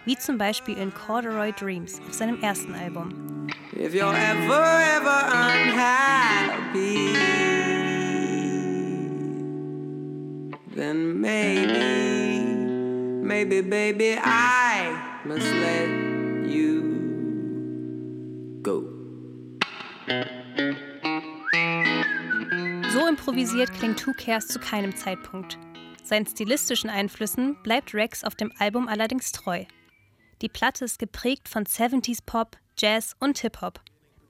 Wie 0.04 0.16
zum 0.16 0.38
Beispiel 0.38 0.76
in 0.76 0.92
Corduroy 0.92 1.52
Dreams 1.52 2.00
auf 2.08 2.14
seinem 2.14 2.42
ersten 2.42 2.74
Album. 2.74 3.46
If 3.76 3.94
you're 3.94 4.12
ever, 4.12 4.80
ever 4.96 5.24
unhappy, 5.52 7.14
then 10.74 11.20
maybe, 11.20 12.42
maybe, 13.22 13.62
baby, 13.62 14.18
I 14.20 15.13
must 15.24 15.46
let 15.54 15.88
you 16.46 16.82
go. 18.62 18.84
So 22.92 23.06
improvisiert 23.08 23.72
klingt 23.72 24.06
Who 24.06 24.12
Cares 24.12 24.48
zu 24.48 24.58
keinem 24.58 24.94
Zeitpunkt. 24.94 25.58
Seinen 26.02 26.26
stilistischen 26.26 26.90
Einflüssen 26.90 27.56
bleibt 27.62 27.94
Rex 27.94 28.22
auf 28.22 28.34
dem 28.34 28.52
Album 28.58 28.86
allerdings 28.86 29.32
treu. 29.32 29.64
Die 30.42 30.50
Platte 30.50 30.84
ist 30.84 30.98
geprägt 30.98 31.48
von 31.48 31.64
70s 31.64 32.18
Pop, 32.26 32.58
Jazz 32.78 33.16
und 33.18 33.38
Hip-Hop. 33.38 33.80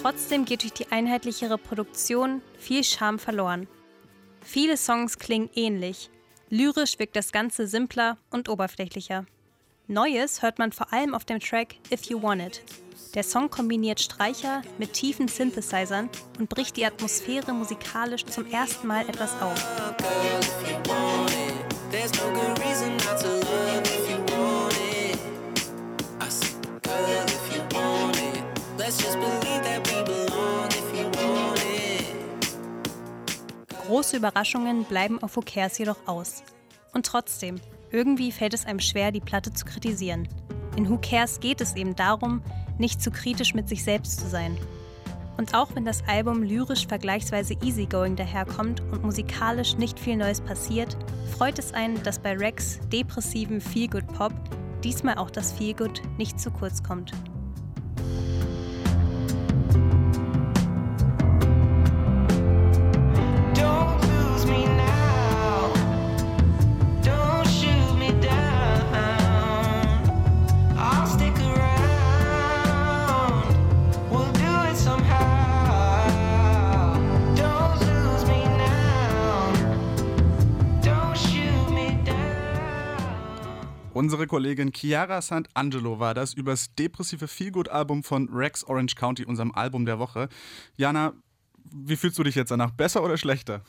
Trotzdem 0.00 0.44
geht 0.44 0.62
durch 0.62 0.72
die 0.72 0.90
einheitlichere 0.90 1.58
Produktion 1.58 2.42
viel 2.58 2.82
Charme 2.84 3.18
verloren. 3.18 3.68
Viele 4.42 4.76
Songs 4.76 5.18
klingen 5.18 5.50
ähnlich. 5.54 6.10
Lyrisch 6.48 6.98
wirkt 6.98 7.16
das 7.16 7.32
Ganze 7.32 7.66
simpler 7.66 8.18
und 8.30 8.48
oberflächlicher. 8.48 9.26
Neues 9.88 10.42
hört 10.42 10.58
man 10.58 10.72
vor 10.72 10.92
allem 10.92 11.14
auf 11.14 11.24
dem 11.24 11.40
Track 11.40 11.76
If 11.90 12.04
You 12.04 12.22
Want 12.22 12.42
It. 12.42 12.62
Der 13.14 13.22
Song 13.22 13.50
kombiniert 13.50 14.00
Streicher 14.00 14.62
mit 14.78 14.94
tiefen 14.94 15.28
Synthesizern 15.28 16.08
und 16.38 16.48
bricht 16.48 16.76
die 16.76 16.86
Atmosphäre 16.86 17.52
musikalisch 17.52 18.24
zum 18.24 18.46
ersten 18.50 18.86
Mal 18.86 19.08
etwas 19.08 19.32
auf. 19.40 19.62
Große 33.86 34.16
Überraschungen 34.16 34.84
bleiben 34.84 35.22
auf 35.22 35.38
Cares 35.44 35.78
jedoch 35.78 35.98
aus. 36.06 36.42
Und 36.94 37.06
trotzdem, 37.06 37.60
irgendwie 37.90 38.32
fällt 38.32 38.54
es 38.54 38.64
einem 38.64 38.80
schwer, 38.80 39.12
die 39.12 39.20
Platte 39.20 39.52
zu 39.52 39.64
kritisieren. 39.64 40.28
In 40.76 40.88
Who 40.88 40.98
Cares 40.98 41.40
geht 41.40 41.60
es 41.60 41.76
eben 41.76 41.94
darum, 41.94 42.42
nicht 42.78 43.02
zu 43.02 43.10
kritisch 43.10 43.54
mit 43.54 43.68
sich 43.68 43.84
selbst 43.84 44.18
zu 44.20 44.28
sein. 44.28 44.56
Und 45.36 45.54
auch 45.54 45.74
wenn 45.74 45.84
das 45.84 46.02
Album 46.06 46.42
lyrisch 46.42 46.86
vergleichsweise 46.86 47.54
easygoing 47.62 48.16
daherkommt 48.16 48.80
und 48.80 49.02
musikalisch 49.02 49.76
nicht 49.76 49.98
viel 49.98 50.16
Neues 50.16 50.40
passiert, 50.40 50.96
freut 51.36 51.58
es 51.58 51.72
einen, 51.72 52.02
dass 52.02 52.18
bei 52.18 52.36
Rex 52.36 52.80
depressiven 52.92 53.60
Feelgood 53.60 54.06
Pop 54.14 54.32
diesmal 54.82 55.16
auch 55.16 55.30
das 55.30 55.52
Feelgood 55.52 56.02
nicht 56.18 56.40
zu 56.40 56.50
kurz 56.50 56.82
kommt. 56.82 57.12
Unsere 84.02 84.26
Kollegin 84.26 84.72
Chiara 84.72 85.20
Sant'Angelo 85.20 86.00
war 86.00 86.12
das 86.12 86.34
übers 86.34 86.74
depressive 86.74 87.28
Feelgood-Album 87.28 88.02
von 88.02 88.28
Rex 88.32 88.64
Orange 88.64 88.96
County, 88.96 89.24
unserem 89.24 89.52
Album 89.52 89.86
der 89.86 90.00
Woche. 90.00 90.28
Jana, 90.76 91.12
wie 91.70 91.94
fühlst 91.94 92.18
du 92.18 92.24
dich 92.24 92.34
jetzt 92.34 92.50
danach? 92.50 92.72
Besser 92.72 93.04
oder 93.04 93.16
schlechter? 93.16 93.62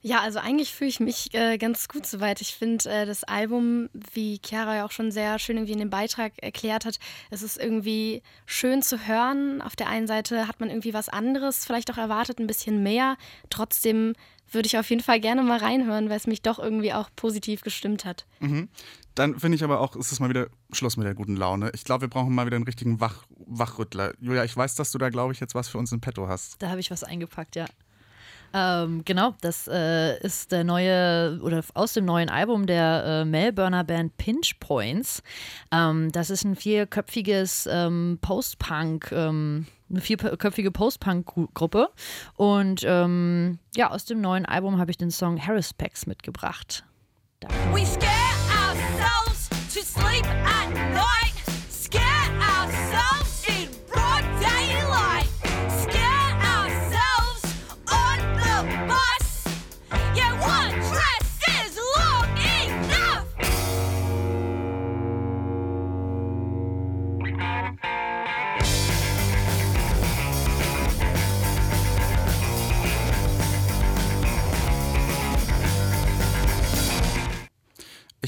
Ja, 0.00 0.20
also 0.20 0.38
eigentlich 0.38 0.72
fühle 0.72 0.90
ich 0.90 1.00
mich 1.00 1.34
äh, 1.34 1.58
ganz 1.58 1.88
gut 1.88 2.06
soweit. 2.06 2.40
Ich 2.40 2.54
finde 2.54 2.88
äh, 2.88 3.04
das 3.04 3.24
Album, 3.24 3.88
wie 4.12 4.38
Chiara 4.46 4.76
ja 4.76 4.86
auch 4.86 4.92
schon 4.92 5.10
sehr 5.10 5.40
schön 5.40 5.56
irgendwie 5.56 5.72
in 5.72 5.80
dem 5.80 5.90
Beitrag 5.90 6.32
erklärt 6.40 6.84
hat, 6.84 7.00
es 7.28 7.42
ist 7.42 7.58
irgendwie 7.58 8.22
schön 8.44 8.80
zu 8.80 9.08
hören. 9.08 9.60
Auf 9.60 9.74
der 9.74 9.88
einen 9.88 10.06
Seite 10.06 10.46
hat 10.46 10.60
man 10.60 10.68
irgendwie 10.68 10.94
was 10.94 11.08
anderes, 11.08 11.64
vielleicht 11.64 11.90
auch 11.90 11.98
erwartet, 11.98 12.38
ein 12.38 12.46
bisschen 12.46 12.84
mehr. 12.84 13.16
Trotzdem 13.50 14.12
würde 14.52 14.66
ich 14.66 14.78
auf 14.78 14.88
jeden 14.88 15.02
Fall 15.02 15.18
gerne 15.18 15.42
mal 15.42 15.58
reinhören, 15.58 16.08
weil 16.08 16.16
es 16.16 16.28
mich 16.28 16.42
doch 16.42 16.60
irgendwie 16.60 16.92
auch 16.92 17.10
positiv 17.16 17.62
gestimmt 17.62 18.04
hat. 18.04 18.24
Mhm. 18.38 18.68
Dann 19.16 19.40
finde 19.40 19.56
ich 19.56 19.64
aber 19.64 19.80
auch, 19.80 19.96
es 19.96 20.12
ist 20.12 20.20
mal 20.20 20.28
wieder 20.28 20.48
Schluss 20.72 20.96
mit 20.96 21.06
der 21.06 21.14
guten 21.14 21.36
Laune. 21.36 21.70
Ich 21.74 21.84
glaube, 21.84 22.02
wir 22.02 22.08
brauchen 22.08 22.34
mal 22.34 22.46
wieder 22.46 22.56
einen 22.56 22.66
richtigen 22.66 23.00
Wach 23.00 23.24
Wachrüttler. 23.46 24.12
Julia, 24.20 24.44
ich 24.44 24.56
weiß, 24.56 24.74
dass 24.74 24.92
du 24.92 24.98
da, 24.98 25.08
glaube 25.08 25.32
ich, 25.32 25.40
jetzt 25.40 25.54
was 25.54 25.68
für 25.68 25.78
uns 25.78 25.90
in 25.90 26.00
petto 26.00 26.28
hast. 26.28 26.60
Da 26.60 26.68
habe 26.68 26.80
ich 26.80 26.90
was 26.90 27.02
eingepackt, 27.02 27.56
ja. 27.56 27.66
Ähm, 28.52 29.02
genau, 29.04 29.34
das 29.40 29.68
äh, 29.68 30.18
ist 30.20 30.52
der 30.52 30.64
neue 30.64 31.40
oder 31.42 31.64
aus 31.74 31.94
dem 31.94 32.04
neuen 32.04 32.28
Album 32.28 32.66
der 32.66 33.04
äh, 33.04 33.24
Melbourner 33.24 33.84
Band 33.84 34.16
Pinch 34.18 34.58
Points. 34.60 35.22
Ähm, 35.72 36.12
das 36.12 36.30
ist 36.30 36.44
ein 36.44 36.54
vierköpfiges 36.54 37.68
ähm, 37.70 38.18
Post-Punk, 38.20 39.12
ähm, 39.12 39.66
eine 39.88 40.00
vierköpfige 40.00 40.70
Post-Punk-Gruppe. 40.70 41.88
Und 42.34 42.82
ähm, 42.86 43.58
ja, 43.74 43.90
aus 43.90 44.04
dem 44.04 44.20
neuen 44.20 44.44
Album 44.44 44.78
habe 44.78 44.90
ich 44.90 44.98
den 44.98 45.10
Song 45.10 45.40
Harris 45.40 45.72
Packs 45.72 46.06
mitgebracht. 46.06 46.84
Da. 47.40 47.48
We 47.72 47.84
scare 47.84 48.35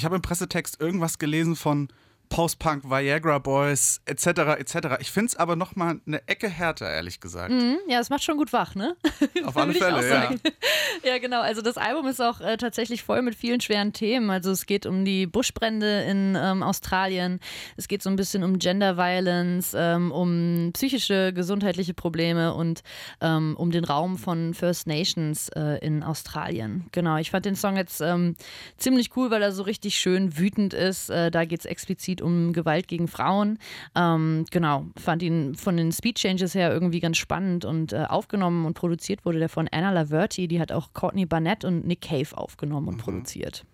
habe 0.09 0.17
im 0.17 0.23
Pressetext 0.23 0.81
irgendwas 0.81 1.19
gelesen 1.19 1.55
von 1.55 1.89
Post-Punk, 2.29 2.85
Viagra 2.85 3.39
Boys, 3.39 4.01
etc., 4.07 4.27
etc. 4.59 4.77
Ich 5.01 5.11
finde 5.11 5.29
es 5.29 5.37
aber 5.37 5.57
noch 5.57 5.77
mal 5.77 6.01
eine 6.07 6.27
Ecke 6.29 6.49
härter, 6.49 6.91
ehrlich 6.91 7.21
gesagt. 7.21 7.53
Mhm, 7.53 7.79
ja, 7.89 8.01
es 8.01 8.11
macht 8.11 8.23
schon 8.23 8.37
gut 8.37 8.53
wach, 8.53 8.75
ne? 8.75 8.97
Auf 9.45 9.57
alle 9.57 9.75
Fälle, 9.79 10.09
ja. 10.09 10.31
Ja, 11.05 11.19
genau. 11.19 11.41
Also 11.41 11.63
das 11.63 11.77
Album 11.77 12.07
ist 12.07 12.21
auch 12.21 12.41
äh, 12.41 12.57
tatsächlich 12.57 13.03
voll 13.03 13.23
mit 13.23 13.35
vielen 13.35 13.61
schweren 13.61 13.93
Themen. 13.93 14.31
Also 14.31 14.51
es 14.51 14.67
geht 14.67 14.87
um 14.87 15.05
die 15.05 15.27
Buschbrände 15.27 16.03
in 16.03 16.37
ähm, 16.37 16.63
Australien. 16.63 17.41
Es 17.77 17.89
geht 17.89 18.03
so 18.03 18.11
ein 18.11 18.17
bisschen 18.17 18.43
um 18.43 18.59
Gender 18.59 18.97
Violence, 18.97 19.75
ähm, 19.77 20.11
um 20.13 20.71
psychische, 20.73 21.33
gesundheitliche 21.33 21.95
Probleme 21.95 22.55
und 22.55 22.83
ähm, 23.21 23.55
um 23.57 23.71
den 23.71 23.85
Raum 23.85 24.19
von 24.19 24.55
First 24.55 24.87
Nations 24.87 25.49
äh, 25.51 25.79
in 25.85 26.03
Australien. 26.03 26.87
Genau. 26.93 27.17
Ich 27.17 27.31
fand 27.31 27.45
den 27.45 27.57
Song 27.57 27.77
jetzt 27.77 28.01
ähm, 28.01 28.37
ziemlich 28.77 29.17
cool, 29.17 29.31
weil 29.31 29.43
er 29.43 29.53
so 29.53 29.63
richtig 29.63 29.97
schön 29.99 30.37
wütend 30.39 30.75
ist. 30.75 31.11
Äh, 31.11 31.31
da 31.31 31.45
geht 31.45 31.61
es 31.61 31.67
explizit 31.67 32.18
um 32.23 32.53
Gewalt 32.53 32.89
gegen 32.89 33.09
Frauen. 33.09 33.59
Ähm, 33.95 34.45
genau. 34.51 34.87
Fand 34.97 35.23
ihn 35.23 35.55
von 35.55 35.77
den 35.77 35.93
Speed 35.93 36.17
Changes 36.17 36.55
her 36.55 36.73
irgendwie 36.73 37.01
ganz 37.01 37.17
spannend 37.17 37.65
und 37.65 37.93
äh, 37.93 38.05
aufgenommen 38.09 38.67
und 38.67 38.75
produziert 38.75 39.25
wurde 39.25 39.39
der 39.39 39.49
von 39.49 39.69
Anna 39.71 39.91
Laverty. 39.91 40.49
Die 40.49 40.61
hat 40.61 40.73
auch 40.73 40.93
Courtney 40.93 41.27
Barnett 41.27 41.65
und 41.65 41.87
Nick 41.87 42.03
Cave 42.03 42.37
aufgenommen 42.37 42.89
und 42.89 42.99
produziert. 42.99 43.65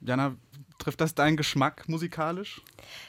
Jana, 0.00 0.36
trifft 0.78 1.00
das 1.00 1.14
deinen 1.14 1.36
Geschmack 1.36 1.88
musikalisch? 1.88 2.60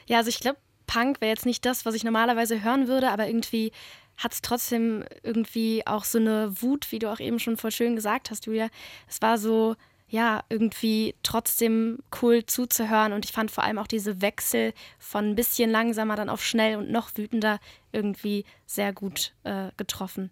Ja, 0.08 0.18
also 0.18 0.30
ich 0.30 0.40
glaube, 0.40 0.58
Punk 0.88 1.22
wäre 1.22 1.32
jetzt 1.32 1.46
nicht 1.46 1.66
das, 1.66 1.86
was 1.86 1.96
ich 1.96 2.04
normalerweise 2.04 2.64
hören 2.64 2.88
würde, 2.88 3.10
aber 3.10 3.28
irgendwie 3.28 3.72
hat 4.18 4.34
es 4.34 4.42
trotzdem 4.42 5.04
irgendwie 5.24 5.86
auch 5.86 6.06
so 6.06 6.18
eine 6.18 6.62
Wut, 6.62 6.92
wie 6.92 7.00
du 7.00 7.12
auch 7.12 7.20
eben 7.20 7.40
schon 7.40 7.58
voll 7.58 7.72
schön 7.72 7.96
gesagt 7.96 8.32
hast, 8.32 8.46
Julia. 8.46 8.70
Es 9.10 9.22
war 9.22 9.38
so, 9.38 9.76
ja, 10.08 10.44
irgendwie 10.50 11.16
trotzdem 11.24 12.00
cool 12.22 12.46
zuzuhören 12.46 13.14
und 13.14 13.26
ich 13.26 13.32
fand 13.32 13.52
vor 13.52 13.64
allem 13.64 13.80
auch 13.80 13.88
diese 13.88 14.22
Wechsel 14.22 14.74
von 15.00 15.32
ein 15.32 15.36
bisschen 15.36 15.72
langsamer 15.72 16.16
dann 16.16 16.30
auf 16.30 16.44
schnell 16.44 16.78
und 16.78 16.92
noch 16.92 17.18
wütender 17.18 17.60
irgendwie 17.92 18.46
sehr 18.66 18.94
gut 18.94 19.34
äh, 19.44 19.72
getroffen. 19.78 20.30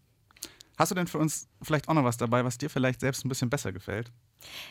Hast 0.77 0.92
du 0.92 0.96
denn 0.96 1.08
für 1.08 1.20
uns 1.20 1.48
vielleicht 1.62 1.88
auch 1.88 1.94
noch 1.94 2.03
was 2.03 2.18
dabei, 2.18 2.44
was 2.46 2.58
dir 2.58 2.70
vielleicht 2.70 3.00
selbst 3.00 3.25
ein 3.25 3.29
bisschen 3.29 3.50
besser 3.50 3.72
gefällt? 3.72 4.12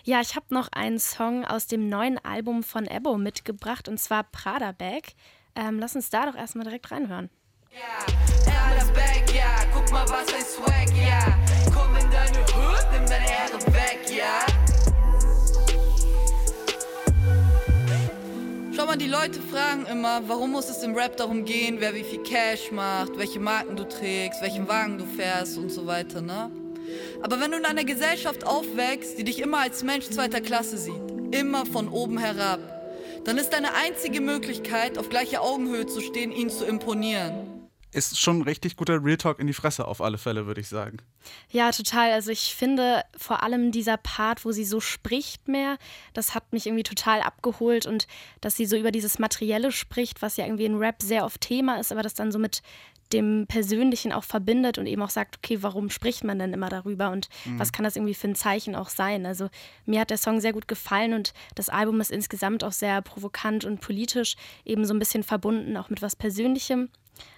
Ja, 0.04 0.20
ich 0.20 0.36
habe 0.36 0.46
noch 0.50 0.68
einen 0.72 0.98
Song 0.98 1.44
aus 1.44 1.66
dem 1.66 1.88
neuen 1.88 2.18
Album 2.24 2.62
von 2.62 2.86
Ebbo 2.86 3.16
mitgebracht 3.16 3.88
und 3.88 3.98
zwar 3.98 4.24
Prada 4.24 4.72
Bag. 4.72 5.14
Ähm, 5.54 5.78
lass 5.78 5.94
uns 5.94 6.10
da 6.10 6.26
doch 6.26 6.36
erstmal 6.36 6.64
direkt 6.64 6.90
reinhören. 6.90 7.30
Er 7.70 8.76
das 8.76 8.92
Back, 8.92 9.32
ja, 9.34 9.64
guck 9.72 9.90
mal, 9.90 10.06
was 10.08 10.32
ein 10.34 10.44
Swag, 10.44 10.90
ja. 10.96 11.38
Komm 11.72 11.96
in 11.96 12.10
deine 12.10 12.40
Hood, 12.40 12.86
nimm 12.92 13.06
deine 13.06 13.30
Ehre 13.30 13.66
weg, 13.72 14.00
ja. 14.10 14.51
Schau 18.82 18.88
mal, 18.88 18.96
die 18.96 19.06
Leute 19.06 19.40
fragen 19.40 19.86
immer, 19.86 20.22
warum 20.26 20.50
muss 20.50 20.68
es 20.68 20.82
im 20.82 20.96
Rap 20.96 21.16
darum 21.16 21.44
gehen, 21.44 21.76
wer 21.78 21.94
wie 21.94 22.02
viel 22.02 22.20
Cash 22.24 22.72
macht, 22.72 23.16
welche 23.16 23.38
Marken 23.38 23.76
du 23.76 23.84
trägst, 23.84 24.42
welchen 24.42 24.66
Wagen 24.66 24.98
du 24.98 25.06
fährst 25.06 25.56
und 25.56 25.70
so 25.70 25.86
weiter, 25.86 26.20
ne? 26.20 26.50
Aber 27.22 27.40
wenn 27.40 27.52
du 27.52 27.58
in 27.58 27.64
einer 27.64 27.84
Gesellschaft 27.84 28.44
aufwächst, 28.44 29.16
die 29.16 29.22
dich 29.22 29.38
immer 29.38 29.58
als 29.58 29.84
Mensch 29.84 30.10
zweiter 30.10 30.40
Klasse 30.40 30.78
sieht, 30.78 31.00
immer 31.30 31.64
von 31.64 31.88
oben 31.90 32.18
herab, 32.18 32.58
dann 33.22 33.38
ist 33.38 33.50
deine 33.50 33.72
einzige 33.72 34.20
Möglichkeit, 34.20 34.98
auf 34.98 35.08
gleicher 35.08 35.42
Augenhöhe 35.42 35.86
zu 35.86 36.00
stehen, 36.00 36.32
ihnen 36.32 36.50
zu 36.50 36.64
imponieren. 36.64 37.51
Ist 37.92 38.18
schon 38.18 38.38
ein 38.38 38.42
richtig 38.42 38.76
guter 38.76 39.04
Real 39.04 39.18
Talk 39.18 39.38
in 39.38 39.46
die 39.46 39.52
Fresse 39.52 39.86
auf 39.86 40.00
alle 40.00 40.16
Fälle, 40.16 40.46
würde 40.46 40.62
ich 40.62 40.68
sagen. 40.68 40.96
Ja, 41.50 41.70
total. 41.72 42.10
Also 42.12 42.30
ich 42.30 42.54
finde 42.54 43.02
vor 43.16 43.42
allem 43.42 43.70
dieser 43.70 43.98
Part, 43.98 44.44
wo 44.46 44.52
sie 44.52 44.64
so 44.64 44.80
spricht 44.80 45.46
mehr, 45.46 45.76
das 46.14 46.34
hat 46.34 46.52
mich 46.54 46.66
irgendwie 46.66 46.84
total 46.84 47.20
abgeholt 47.20 47.84
und 47.84 48.06
dass 48.40 48.56
sie 48.56 48.64
so 48.64 48.76
über 48.76 48.92
dieses 48.92 49.18
Materielle 49.18 49.72
spricht, 49.72 50.22
was 50.22 50.38
ja 50.38 50.46
irgendwie 50.46 50.64
in 50.64 50.76
Rap 50.78 51.02
sehr 51.02 51.24
oft 51.26 51.42
Thema 51.42 51.78
ist, 51.78 51.92
aber 51.92 52.02
das 52.02 52.14
dann 52.14 52.32
so 52.32 52.38
mit 52.38 52.62
dem 53.12 53.46
Persönlichen 53.46 54.10
auch 54.10 54.24
verbindet 54.24 54.78
und 54.78 54.86
eben 54.86 55.02
auch 55.02 55.10
sagt, 55.10 55.36
okay, 55.36 55.58
warum 55.62 55.90
spricht 55.90 56.24
man 56.24 56.38
denn 56.38 56.54
immer 56.54 56.70
darüber 56.70 57.10
und 57.10 57.28
Mhm. 57.44 57.58
was 57.58 57.72
kann 57.72 57.84
das 57.84 57.96
irgendwie 57.96 58.14
für 58.14 58.28
ein 58.28 58.34
Zeichen 58.34 58.74
auch 58.74 58.88
sein? 58.88 59.26
Also 59.26 59.50
mir 59.84 60.00
hat 60.00 60.08
der 60.08 60.16
Song 60.16 60.40
sehr 60.40 60.54
gut 60.54 60.66
gefallen 60.66 61.12
und 61.12 61.34
das 61.54 61.68
Album 61.68 62.00
ist 62.00 62.10
insgesamt 62.10 62.64
auch 62.64 62.72
sehr 62.72 63.02
provokant 63.02 63.66
und 63.66 63.82
politisch, 63.82 64.36
eben 64.64 64.86
so 64.86 64.94
ein 64.94 64.98
bisschen 64.98 65.24
verbunden 65.24 65.76
auch 65.76 65.90
mit 65.90 66.00
was 66.00 66.16
Persönlichem, 66.16 66.88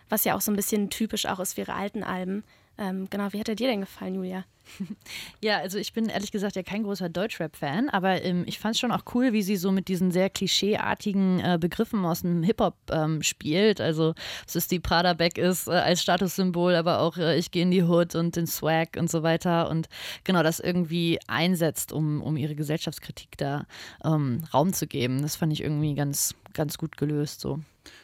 was 0.09 0.25
ja 0.25 0.35
auch 0.35 0.40
so 0.40 0.53
ein 0.53 0.57
bisschen 0.57 0.90
typisch 0.90 1.27
auch 1.27 1.40
ist 1.40 1.55
für 1.55 1.62
ihre 1.62 1.75
alten 1.75 2.03
Alben. 2.03 2.45
Ähm, 2.77 3.07
genau, 3.09 3.33
wie 3.33 3.38
hat 3.38 3.49
er 3.49 3.55
dir 3.55 3.69
denn 3.69 3.81
gefallen, 3.81 4.17
Julia? 4.17 4.45
Ja, 5.40 5.59
also 5.59 5.79
ich 5.79 5.93
bin 5.93 6.07
ehrlich 6.09 6.33
gesagt 6.33 6.57
ja 6.57 6.62
kein 6.62 6.85
großer 6.85 7.09
Deutschrap-Fan, 7.09 7.90
aber 7.90 8.23
ähm, 8.23 8.45
ich 8.47 8.59
fand 8.59 8.75
es 8.75 8.81
schon 8.81 8.93
auch 8.93 9.03
cool, 9.14 9.33
wie 9.33 9.43
sie 9.43 9.57
so 9.57 9.71
mit 9.71 9.88
diesen 9.88 10.11
sehr 10.11 10.31
klischeeartigen 10.31 11.40
äh, 11.40 11.59
Begriffen 11.61 12.05
aus 12.05 12.23
dem 12.23 12.43
Hip-Hop 12.43 12.75
ähm, 12.90 13.23
spielt. 13.23 13.81
Also, 13.81 14.14
dass 14.47 14.55
es 14.55 14.67
die 14.67 14.81
Prada-Bag 14.81 15.38
ist 15.38 15.69
äh, 15.69 15.73
als 15.73 16.03
Statussymbol, 16.03 16.75
aber 16.75 17.01
auch 17.01 17.19
äh, 17.19 17.37
ich 17.37 17.51
gehe 17.51 17.62
in 17.62 17.71
die 17.71 17.83
Hood 17.83 18.14
und 18.14 18.37
den 18.37 18.47
Swag 18.47 18.97
und 18.99 19.11
so 19.11 19.23
weiter. 19.23 19.69
Und 19.69 19.88
genau 20.25 20.43
das 20.43 20.61
irgendwie 20.61 21.19
einsetzt, 21.27 21.93
um, 21.93 22.23
um 22.23 22.37
ihre 22.37 22.55
Gesellschaftskritik 22.55 23.37
da 23.37 23.67
ähm, 24.03 24.45
Raum 24.53 24.73
zu 24.73 24.87
geben. 24.87 25.23
Das 25.23 25.37
fand 25.37 25.53
ich 25.53 25.62
irgendwie 25.62 25.95
ganz, 25.95 26.35
ganz 26.55 26.79
gut 26.79 26.97
gelöst 26.97 27.40
so. 27.40 27.61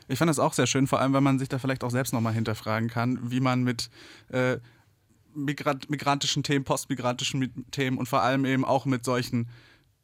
Ich 0.08 0.18
fand 0.18 0.28
das 0.28 0.38
auch 0.38 0.52
sehr 0.52 0.66
schön, 0.66 0.86
vor 0.86 1.00
allem, 1.00 1.12
weil 1.12 1.20
man 1.20 1.38
sich 1.38 1.48
da 1.48 1.58
vielleicht 1.58 1.84
auch 1.84 1.90
selbst 1.90 2.12
nochmal 2.12 2.34
hinterfragen 2.34 2.88
kann, 2.88 3.18
wie 3.30 3.40
man 3.40 3.62
mit 3.62 3.90
äh, 4.30 4.58
Migrant 5.34 5.88
migrantischen 5.90 6.42
Themen, 6.42 6.64
postmigrantischen 6.64 7.40
Mi- 7.42 7.70
Themen 7.70 7.98
und 7.98 8.08
vor 8.08 8.22
allem 8.22 8.44
eben 8.44 8.64
auch 8.64 8.84
mit 8.84 9.04
solchen 9.04 9.48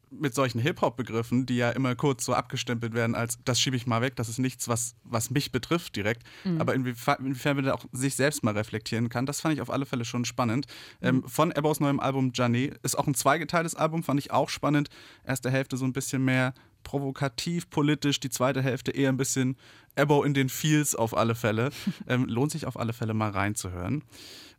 mit 0.08 0.36
solchen 0.36 0.60
Hip-Hop-Begriffen, 0.60 1.46
die 1.46 1.56
ja 1.56 1.70
immer 1.70 1.96
kurz 1.96 2.24
so 2.24 2.32
abgestempelt 2.32 2.94
werden 2.94 3.16
als 3.16 3.38
das 3.44 3.60
schiebe 3.60 3.76
ich 3.76 3.88
mal 3.88 4.00
weg, 4.00 4.14
das 4.14 4.28
ist 4.28 4.38
nichts, 4.38 4.68
was, 4.68 4.94
was 5.02 5.30
mich 5.30 5.50
betrifft 5.50 5.96
direkt. 5.96 6.22
Aber 6.60 6.74
inwiefern, 6.74 7.16
inwiefern 7.18 7.56
man 7.56 7.64
da 7.64 7.74
auch 7.74 7.84
sich 7.90 8.14
selbst 8.14 8.44
mal 8.44 8.56
reflektieren 8.56 9.08
kann, 9.08 9.26
das 9.26 9.40
fand 9.40 9.54
ich 9.54 9.60
auf 9.60 9.68
alle 9.68 9.84
Fälle 9.84 10.04
schon 10.04 10.24
spannend. 10.24 10.66
Ähm, 11.02 11.24
von 11.26 11.50
Ebbos 11.50 11.80
neuem 11.80 11.98
Album 11.98 12.30
Janet 12.32 12.78
ist 12.84 12.96
auch 12.96 13.08
ein 13.08 13.14
zweigeteiltes 13.14 13.74
Album, 13.74 14.04
fand 14.04 14.20
ich 14.20 14.30
auch 14.30 14.48
spannend. 14.48 14.90
Erste 15.24 15.50
Hälfte 15.50 15.76
so 15.76 15.84
ein 15.84 15.92
bisschen 15.92 16.24
mehr 16.24 16.54
provokativ, 16.86 17.68
politisch, 17.68 18.20
die 18.20 18.30
zweite 18.30 18.62
Hälfte 18.62 18.92
eher 18.92 19.08
ein 19.08 19.16
bisschen 19.16 19.56
Ebbo 19.96 20.22
in 20.22 20.34
den 20.34 20.48
Feels 20.48 20.94
auf 20.94 21.16
alle 21.16 21.34
Fälle. 21.34 21.70
ähm, 22.06 22.26
lohnt 22.26 22.52
sich 22.52 22.64
auf 22.64 22.78
alle 22.78 22.92
Fälle 22.92 23.12
mal 23.12 23.30
reinzuhören. 23.30 24.04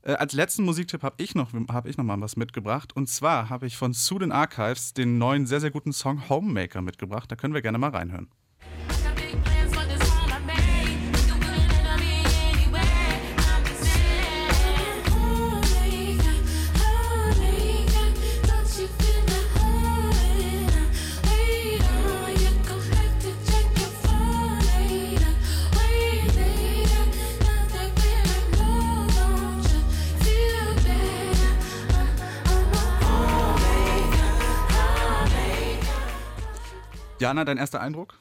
Äh, 0.02 0.12
als 0.14 0.34
letzten 0.34 0.64
Musiktipp 0.64 1.04
habe 1.04 1.16
ich, 1.24 1.36
noch, 1.36 1.54
hab 1.70 1.88
ich 1.88 1.96
noch 1.96 2.04
mal 2.04 2.20
was 2.20 2.36
mitgebracht. 2.36 2.94
Und 2.94 3.08
zwar 3.08 3.50
habe 3.50 3.66
ich 3.66 3.78
von 3.78 3.94
Student 3.94 4.34
Archives 4.34 4.94
den 4.94 5.18
neuen, 5.18 5.48
sehr, 5.48 5.62
sehr 5.62 5.72
guten 5.72 5.94
Song 5.94 6.28
Homemaker 6.28 6.82
mitgebracht. 6.82 7.32
Da 7.32 7.38
können 7.38 7.54
wir 7.54 7.62
gerne 7.62 7.78
mal 7.78 7.92
reinhören. 7.92 8.28
Jana, 37.20 37.46
dein 37.46 37.58
erster 37.58 37.82
Eindruck? 37.82 38.16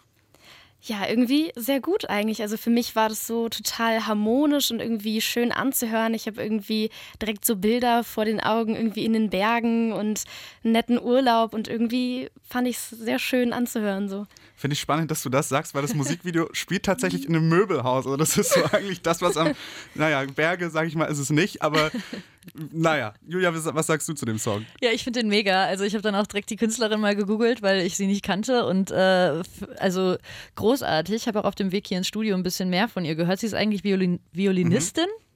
Ja, 0.83 1.09
irgendwie 1.09 1.51
sehr 1.57 1.81
gut 1.81 2.09
eigentlich. 2.09 2.43
Also 2.43 2.57
für 2.57 2.71
mich 2.71 2.95
war 2.95 3.09
das 3.09 3.27
so 3.27 3.49
total 3.49 4.07
harmonisch 4.07 4.71
und 4.71 4.81
irgendwie 4.81 5.21
schön 5.21 5.51
anzuhören. 5.51 6.15
Ich 6.15 6.27
habe 6.27 6.41
irgendwie 6.41 6.91
direkt 7.21 7.45
so 7.45 7.57
Bilder 7.57 8.05
vor 8.05 8.25
den 8.25 8.41
Augen, 8.41 8.77
irgendwie 8.77 9.05
in 9.05 9.13
den 9.13 9.31
Bergen 9.31 9.93
und 9.93 10.25
einen 10.63 10.73
netten 10.73 11.03
Urlaub 11.03 11.55
und 11.55 11.67
irgendwie 11.67 12.31
fand 12.49 12.69
ich 12.69 12.77
es 12.77 12.91
sehr 12.91 13.19
schön 13.19 13.53
anzuhören 13.53 14.09
so. 14.09 14.27
Finde 14.55 14.75
ich 14.75 14.81
spannend, 14.81 15.11
dass 15.11 15.23
du 15.23 15.29
das 15.29 15.49
sagst, 15.49 15.75
weil 15.75 15.83
das 15.83 15.95
Musikvideo 15.97 16.51
spielt 16.53 16.85
tatsächlich 16.85 17.27
in 17.27 17.35
einem 17.35 17.49
Möbelhaus. 17.49 18.07
Also 18.07 18.17
das 18.17 18.39
ist 18.39 18.53
so 18.53 18.63
eigentlich 18.73 19.03
das, 19.03 19.23
was 19.23 19.37
am, 19.37 19.55
naja, 19.95 20.25
Berge, 20.25 20.71
sage 20.71 20.87
ich 20.87 20.95
mal, 20.95 21.07
ist 21.07 21.19
es 21.19 21.31
nicht, 21.31 21.63
aber 21.63 21.91
naja. 22.73 23.15
Julia, 23.27 23.53
was 23.55 23.87
sagst 23.87 24.09
du 24.09 24.15
zu 24.15 24.25
dem 24.25 24.39
Song? 24.39 24.65
Ja, 24.81 24.91
ich 24.91 25.05
finde 25.05 25.21
den 25.21 25.29
mega. 25.29 25.65
Also 25.65 25.85
ich 25.85 25.95
habe 25.95 26.03
dann 26.03 26.15
auch 26.15 26.27
direkt 26.27 26.51
die 26.51 26.57
Künstlerin 26.57 27.01
mal 27.01 27.17
gegoogelt, 27.17 27.63
weil 27.63 27.85
ich 27.85 27.97
sie 27.97 28.07
nicht 28.07 28.23
kannte 28.23 28.67
und 28.67 28.91
äh, 28.91 29.43
also 29.79 30.17
großartig. 30.55 31.15
Ich 31.15 31.29
habe 31.29 31.41
auch 31.41 31.45
auf 31.45 31.55
dem 31.55 31.73
Weg 31.73 31.87
hier 31.87 31.99
ins 31.99 32.07
Studio 32.07 32.37
ein 32.37 32.43
bisschen 32.43 32.71
mehr 32.71 32.89
von 32.89 33.05
ihr 33.05 33.15
gehört. 33.15 33.41
Sie 33.41 33.47
ist 33.47 33.55
eigentlich 33.55 33.85
Violin 33.85 34.21
Violinistin. 34.33 35.07
Mhm. 35.07 35.27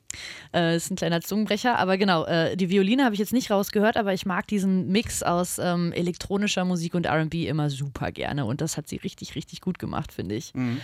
Äh, 0.53 0.77
ist 0.77 0.91
ein 0.91 0.97
kleiner 0.97 1.21
Zungenbrecher, 1.21 1.79
aber 1.79 1.97
genau, 1.97 2.25
äh, 2.25 2.57
die 2.57 2.69
Violine 2.69 3.05
habe 3.05 3.15
ich 3.15 3.21
jetzt 3.21 3.33
nicht 3.33 3.51
rausgehört, 3.51 3.97
aber 3.97 4.13
ich 4.13 4.27
mag 4.27 4.49
diesen 4.49 4.89
Mix 4.89 5.23
aus 5.23 5.61
ähm, 5.61 5.93
elektronischer 5.93 6.65
Musik 6.65 6.95
und 6.95 7.07
RB 7.07 7.35
immer 7.47 7.71
super 7.71 8.11
gerne 8.11 8.45
und 8.45 8.61
das 8.61 8.77
hat 8.77 8.89
sie 8.89 8.97
richtig, 8.97 9.37
richtig 9.37 9.61
gut 9.61 9.79
gemacht, 9.79 10.13
finde 10.13 10.35
ich. 10.35 10.53
Mhm. 10.53 10.81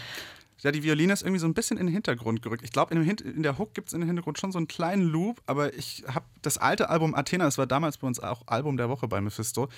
Ja, 0.66 0.72
die 0.72 0.82
Violine 0.82 1.12
ist 1.12 1.22
irgendwie 1.22 1.38
so 1.38 1.46
ein 1.46 1.54
bisschen 1.54 1.78
in 1.78 1.86
den 1.86 1.92
Hintergrund 1.92 2.42
gerückt. 2.42 2.64
Ich 2.64 2.72
glaube, 2.72 2.92
in, 2.92 3.00
in, 3.00 3.44
der 3.44 3.56
Hook 3.56 3.72
gibt 3.72 3.86
es 3.86 3.94
in 3.94 4.00
den 4.00 4.08
Hintergrund 4.08 4.36
schon 4.40 4.50
so 4.50 4.58
einen 4.58 4.66
kleinen 4.66 5.04
Loop, 5.04 5.40
aber 5.46 5.72
ich 5.74 6.02
habe 6.08 6.26
das 6.42 6.58
alte 6.58 6.90
Album 6.90 7.14
Athena, 7.14 7.44
das 7.44 7.56
war 7.56 7.68
damals 7.68 7.98
bei 7.98 8.08
uns 8.08 8.18
auch 8.18 8.42
Album 8.46 8.76
der 8.76 8.88
Woche 8.88 9.06
bei 9.06 9.20
Mephisto, 9.20 9.68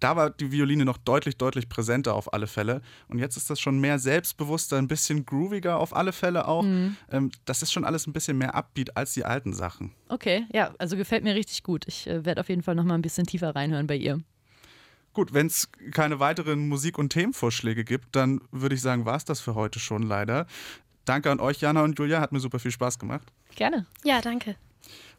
da 0.00 0.16
war 0.16 0.30
die 0.30 0.50
Violine 0.50 0.86
noch 0.86 0.96
deutlich, 0.96 1.36
deutlich 1.36 1.68
präsenter 1.68 2.14
auf 2.14 2.32
alle 2.32 2.46
Fälle. 2.46 2.80
Und 3.08 3.18
jetzt 3.18 3.36
ist 3.36 3.50
das 3.50 3.60
schon 3.60 3.78
mehr 3.78 3.98
selbstbewusster, 3.98 4.78
ein 4.78 4.88
bisschen 4.88 5.26
grooviger 5.26 5.78
auf 5.78 5.94
alle 5.94 6.14
Fälle 6.14 6.48
auch. 6.48 6.62
Mhm. 6.62 6.96
Ähm, 7.10 7.30
das 7.44 7.60
ist 7.60 7.70
schon 7.70 7.84
alles 7.84 8.06
ein 8.06 8.14
bisschen 8.14 8.38
mehr 8.38 8.54
Upbeat 8.54 8.96
als 8.96 9.12
die 9.12 9.26
alten 9.26 9.52
Sachen. 9.52 9.92
Okay, 10.08 10.46
ja, 10.50 10.72
also 10.78 10.96
gefällt 10.96 11.24
mir 11.24 11.34
richtig 11.34 11.62
gut. 11.62 11.84
Ich 11.86 12.06
äh, 12.06 12.24
werde 12.24 12.40
auf 12.40 12.48
jeden 12.48 12.62
Fall 12.62 12.74
noch 12.74 12.84
mal 12.84 12.94
ein 12.94 13.02
bisschen 13.02 13.26
tiefer 13.26 13.54
reinhören 13.54 13.86
bei 13.86 13.96
ihr. 13.96 14.22
Gut, 15.12 15.34
wenn 15.34 15.46
es 15.46 15.68
keine 15.90 16.20
weiteren 16.20 16.68
Musik- 16.68 16.98
und 16.98 17.10
Themenvorschläge 17.10 17.84
gibt, 17.84 18.16
dann 18.16 18.40
würde 18.50 18.74
ich 18.74 18.80
sagen, 18.80 19.04
war 19.04 19.16
es 19.16 19.24
das 19.24 19.40
für 19.40 19.54
heute 19.54 19.78
schon 19.78 20.02
leider. 20.02 20.46
Danke 21.04 21.30
an 21.30 21.40
euch, 21.40 21.60
Jana 21.60 21.82
und 21.82 21.98
Julia, 21.98 22.20
hat 22.20 22.32
mir 22.32 22.40
super 22.40 22.58
viel 22.58 22.70
Spaß 22.70 22.98
gemacht. 22.98 23.32
Gerne. 23.54 23.86
Ja, 24.04 24.20
danke. 24.20 24.56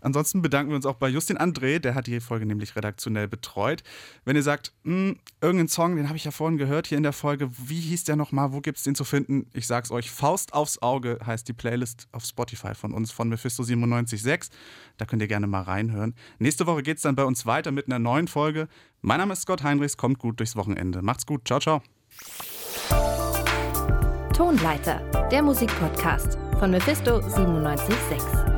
Ansonsten 0.02 0.42
bedanken 0.42 0.72
wir 0.72 0.76
uns 0.76 0.86
auch 0.86 0.96
bei 0.96 1.08
Justin 1.08 1.38
André, 1.38 1.80
der 1.80 1.96
hat 1.96 2.08
die 2.08 2.20
Folge 2.20 2.46
nämlich 2.46 2.76
redaktionell 2.76 3.28
betreut. 3.28 3.84
Wenn 4.26 4.36
ihr 4.36 4.44
sagt, 4.44 4.74
hm, 4.84 5.18
irgendeinen 5.42 5.70
Song, 5.70 5.96
den 5.96 6.08
habe 6.08 6.18
ich 6.18 6.26
ja 6.26 6.32
vorhin 6.32 6.58
gehört 6.58 6.88
hier 6.88 6.98
in 6.98 7.04
der 7.04 7.14
Folge, 7.14 7.50
wie 7.58 7.80
hieß 7.80 8.04
der 8.04 8.16
nochmal, 8.16 8.52
wo 8.52 8.60
gibt 8.60 8.78
es 8.78 8.84
den 8.84 8.96
zu 8.96 9.06
finden? 9.06 9.48
Ich 9.54 9.66
sag's 9.66 9.92
euch, 9.92 10.12
Faust 10.12 10.54
aufs 10.54 10.82
Auge 10.82 11.20
heißt 11.26 11.48
die 11.48 11.54
Playlist 11.54 12.08
auf 12.12 12.26
Spotify 12.26 12.76
von 12.76 12.94
uns, 12.94 13.12
von 13.12 13.30
Mephisto 13.30 13.64
97.6. 13.64 14.50
Da 14.98 15.06
könnt 15.06 15.22
ihr 15.22 15.28
gerne 15.28 15.48
mal 15.48 15.62
reinhören. 15.62 16.16
Nächste 16.40 16.68
Woche 16.68 16.84
geht 16.84 16.98
es 16.98 17.04
dann 17.04 17.16
bei 17.16 17.24
uns 17.24 17.46
weiter 17.46 17.72
mit 17.72 17.88
einer 17.88 18.00
neuen 18.00 18.28
Folge. 18.28 18.68
Mein 19.02 19.20
Name 19.20 19.34
ist 19.34 19.42
Scott 19.42 19.64
Heinrichs, 19.64 19.98
kommt 19.98 20.20
gut 20.20 20.40
durchs 20.40 20.56
Wochenende. 20.56 21.02
Macht's 21.02 21.26
gut, 21.26 21.48
ciao, 21.48 21.60
ciao. 21.60 21.82
Tonleiter, 24.34 25.00
der 25.32 25.44
Musikpodcast 25.44 26.38
von 26.60 26.72
Mephisto 26.72 27.20
97.6. 27.20 28.53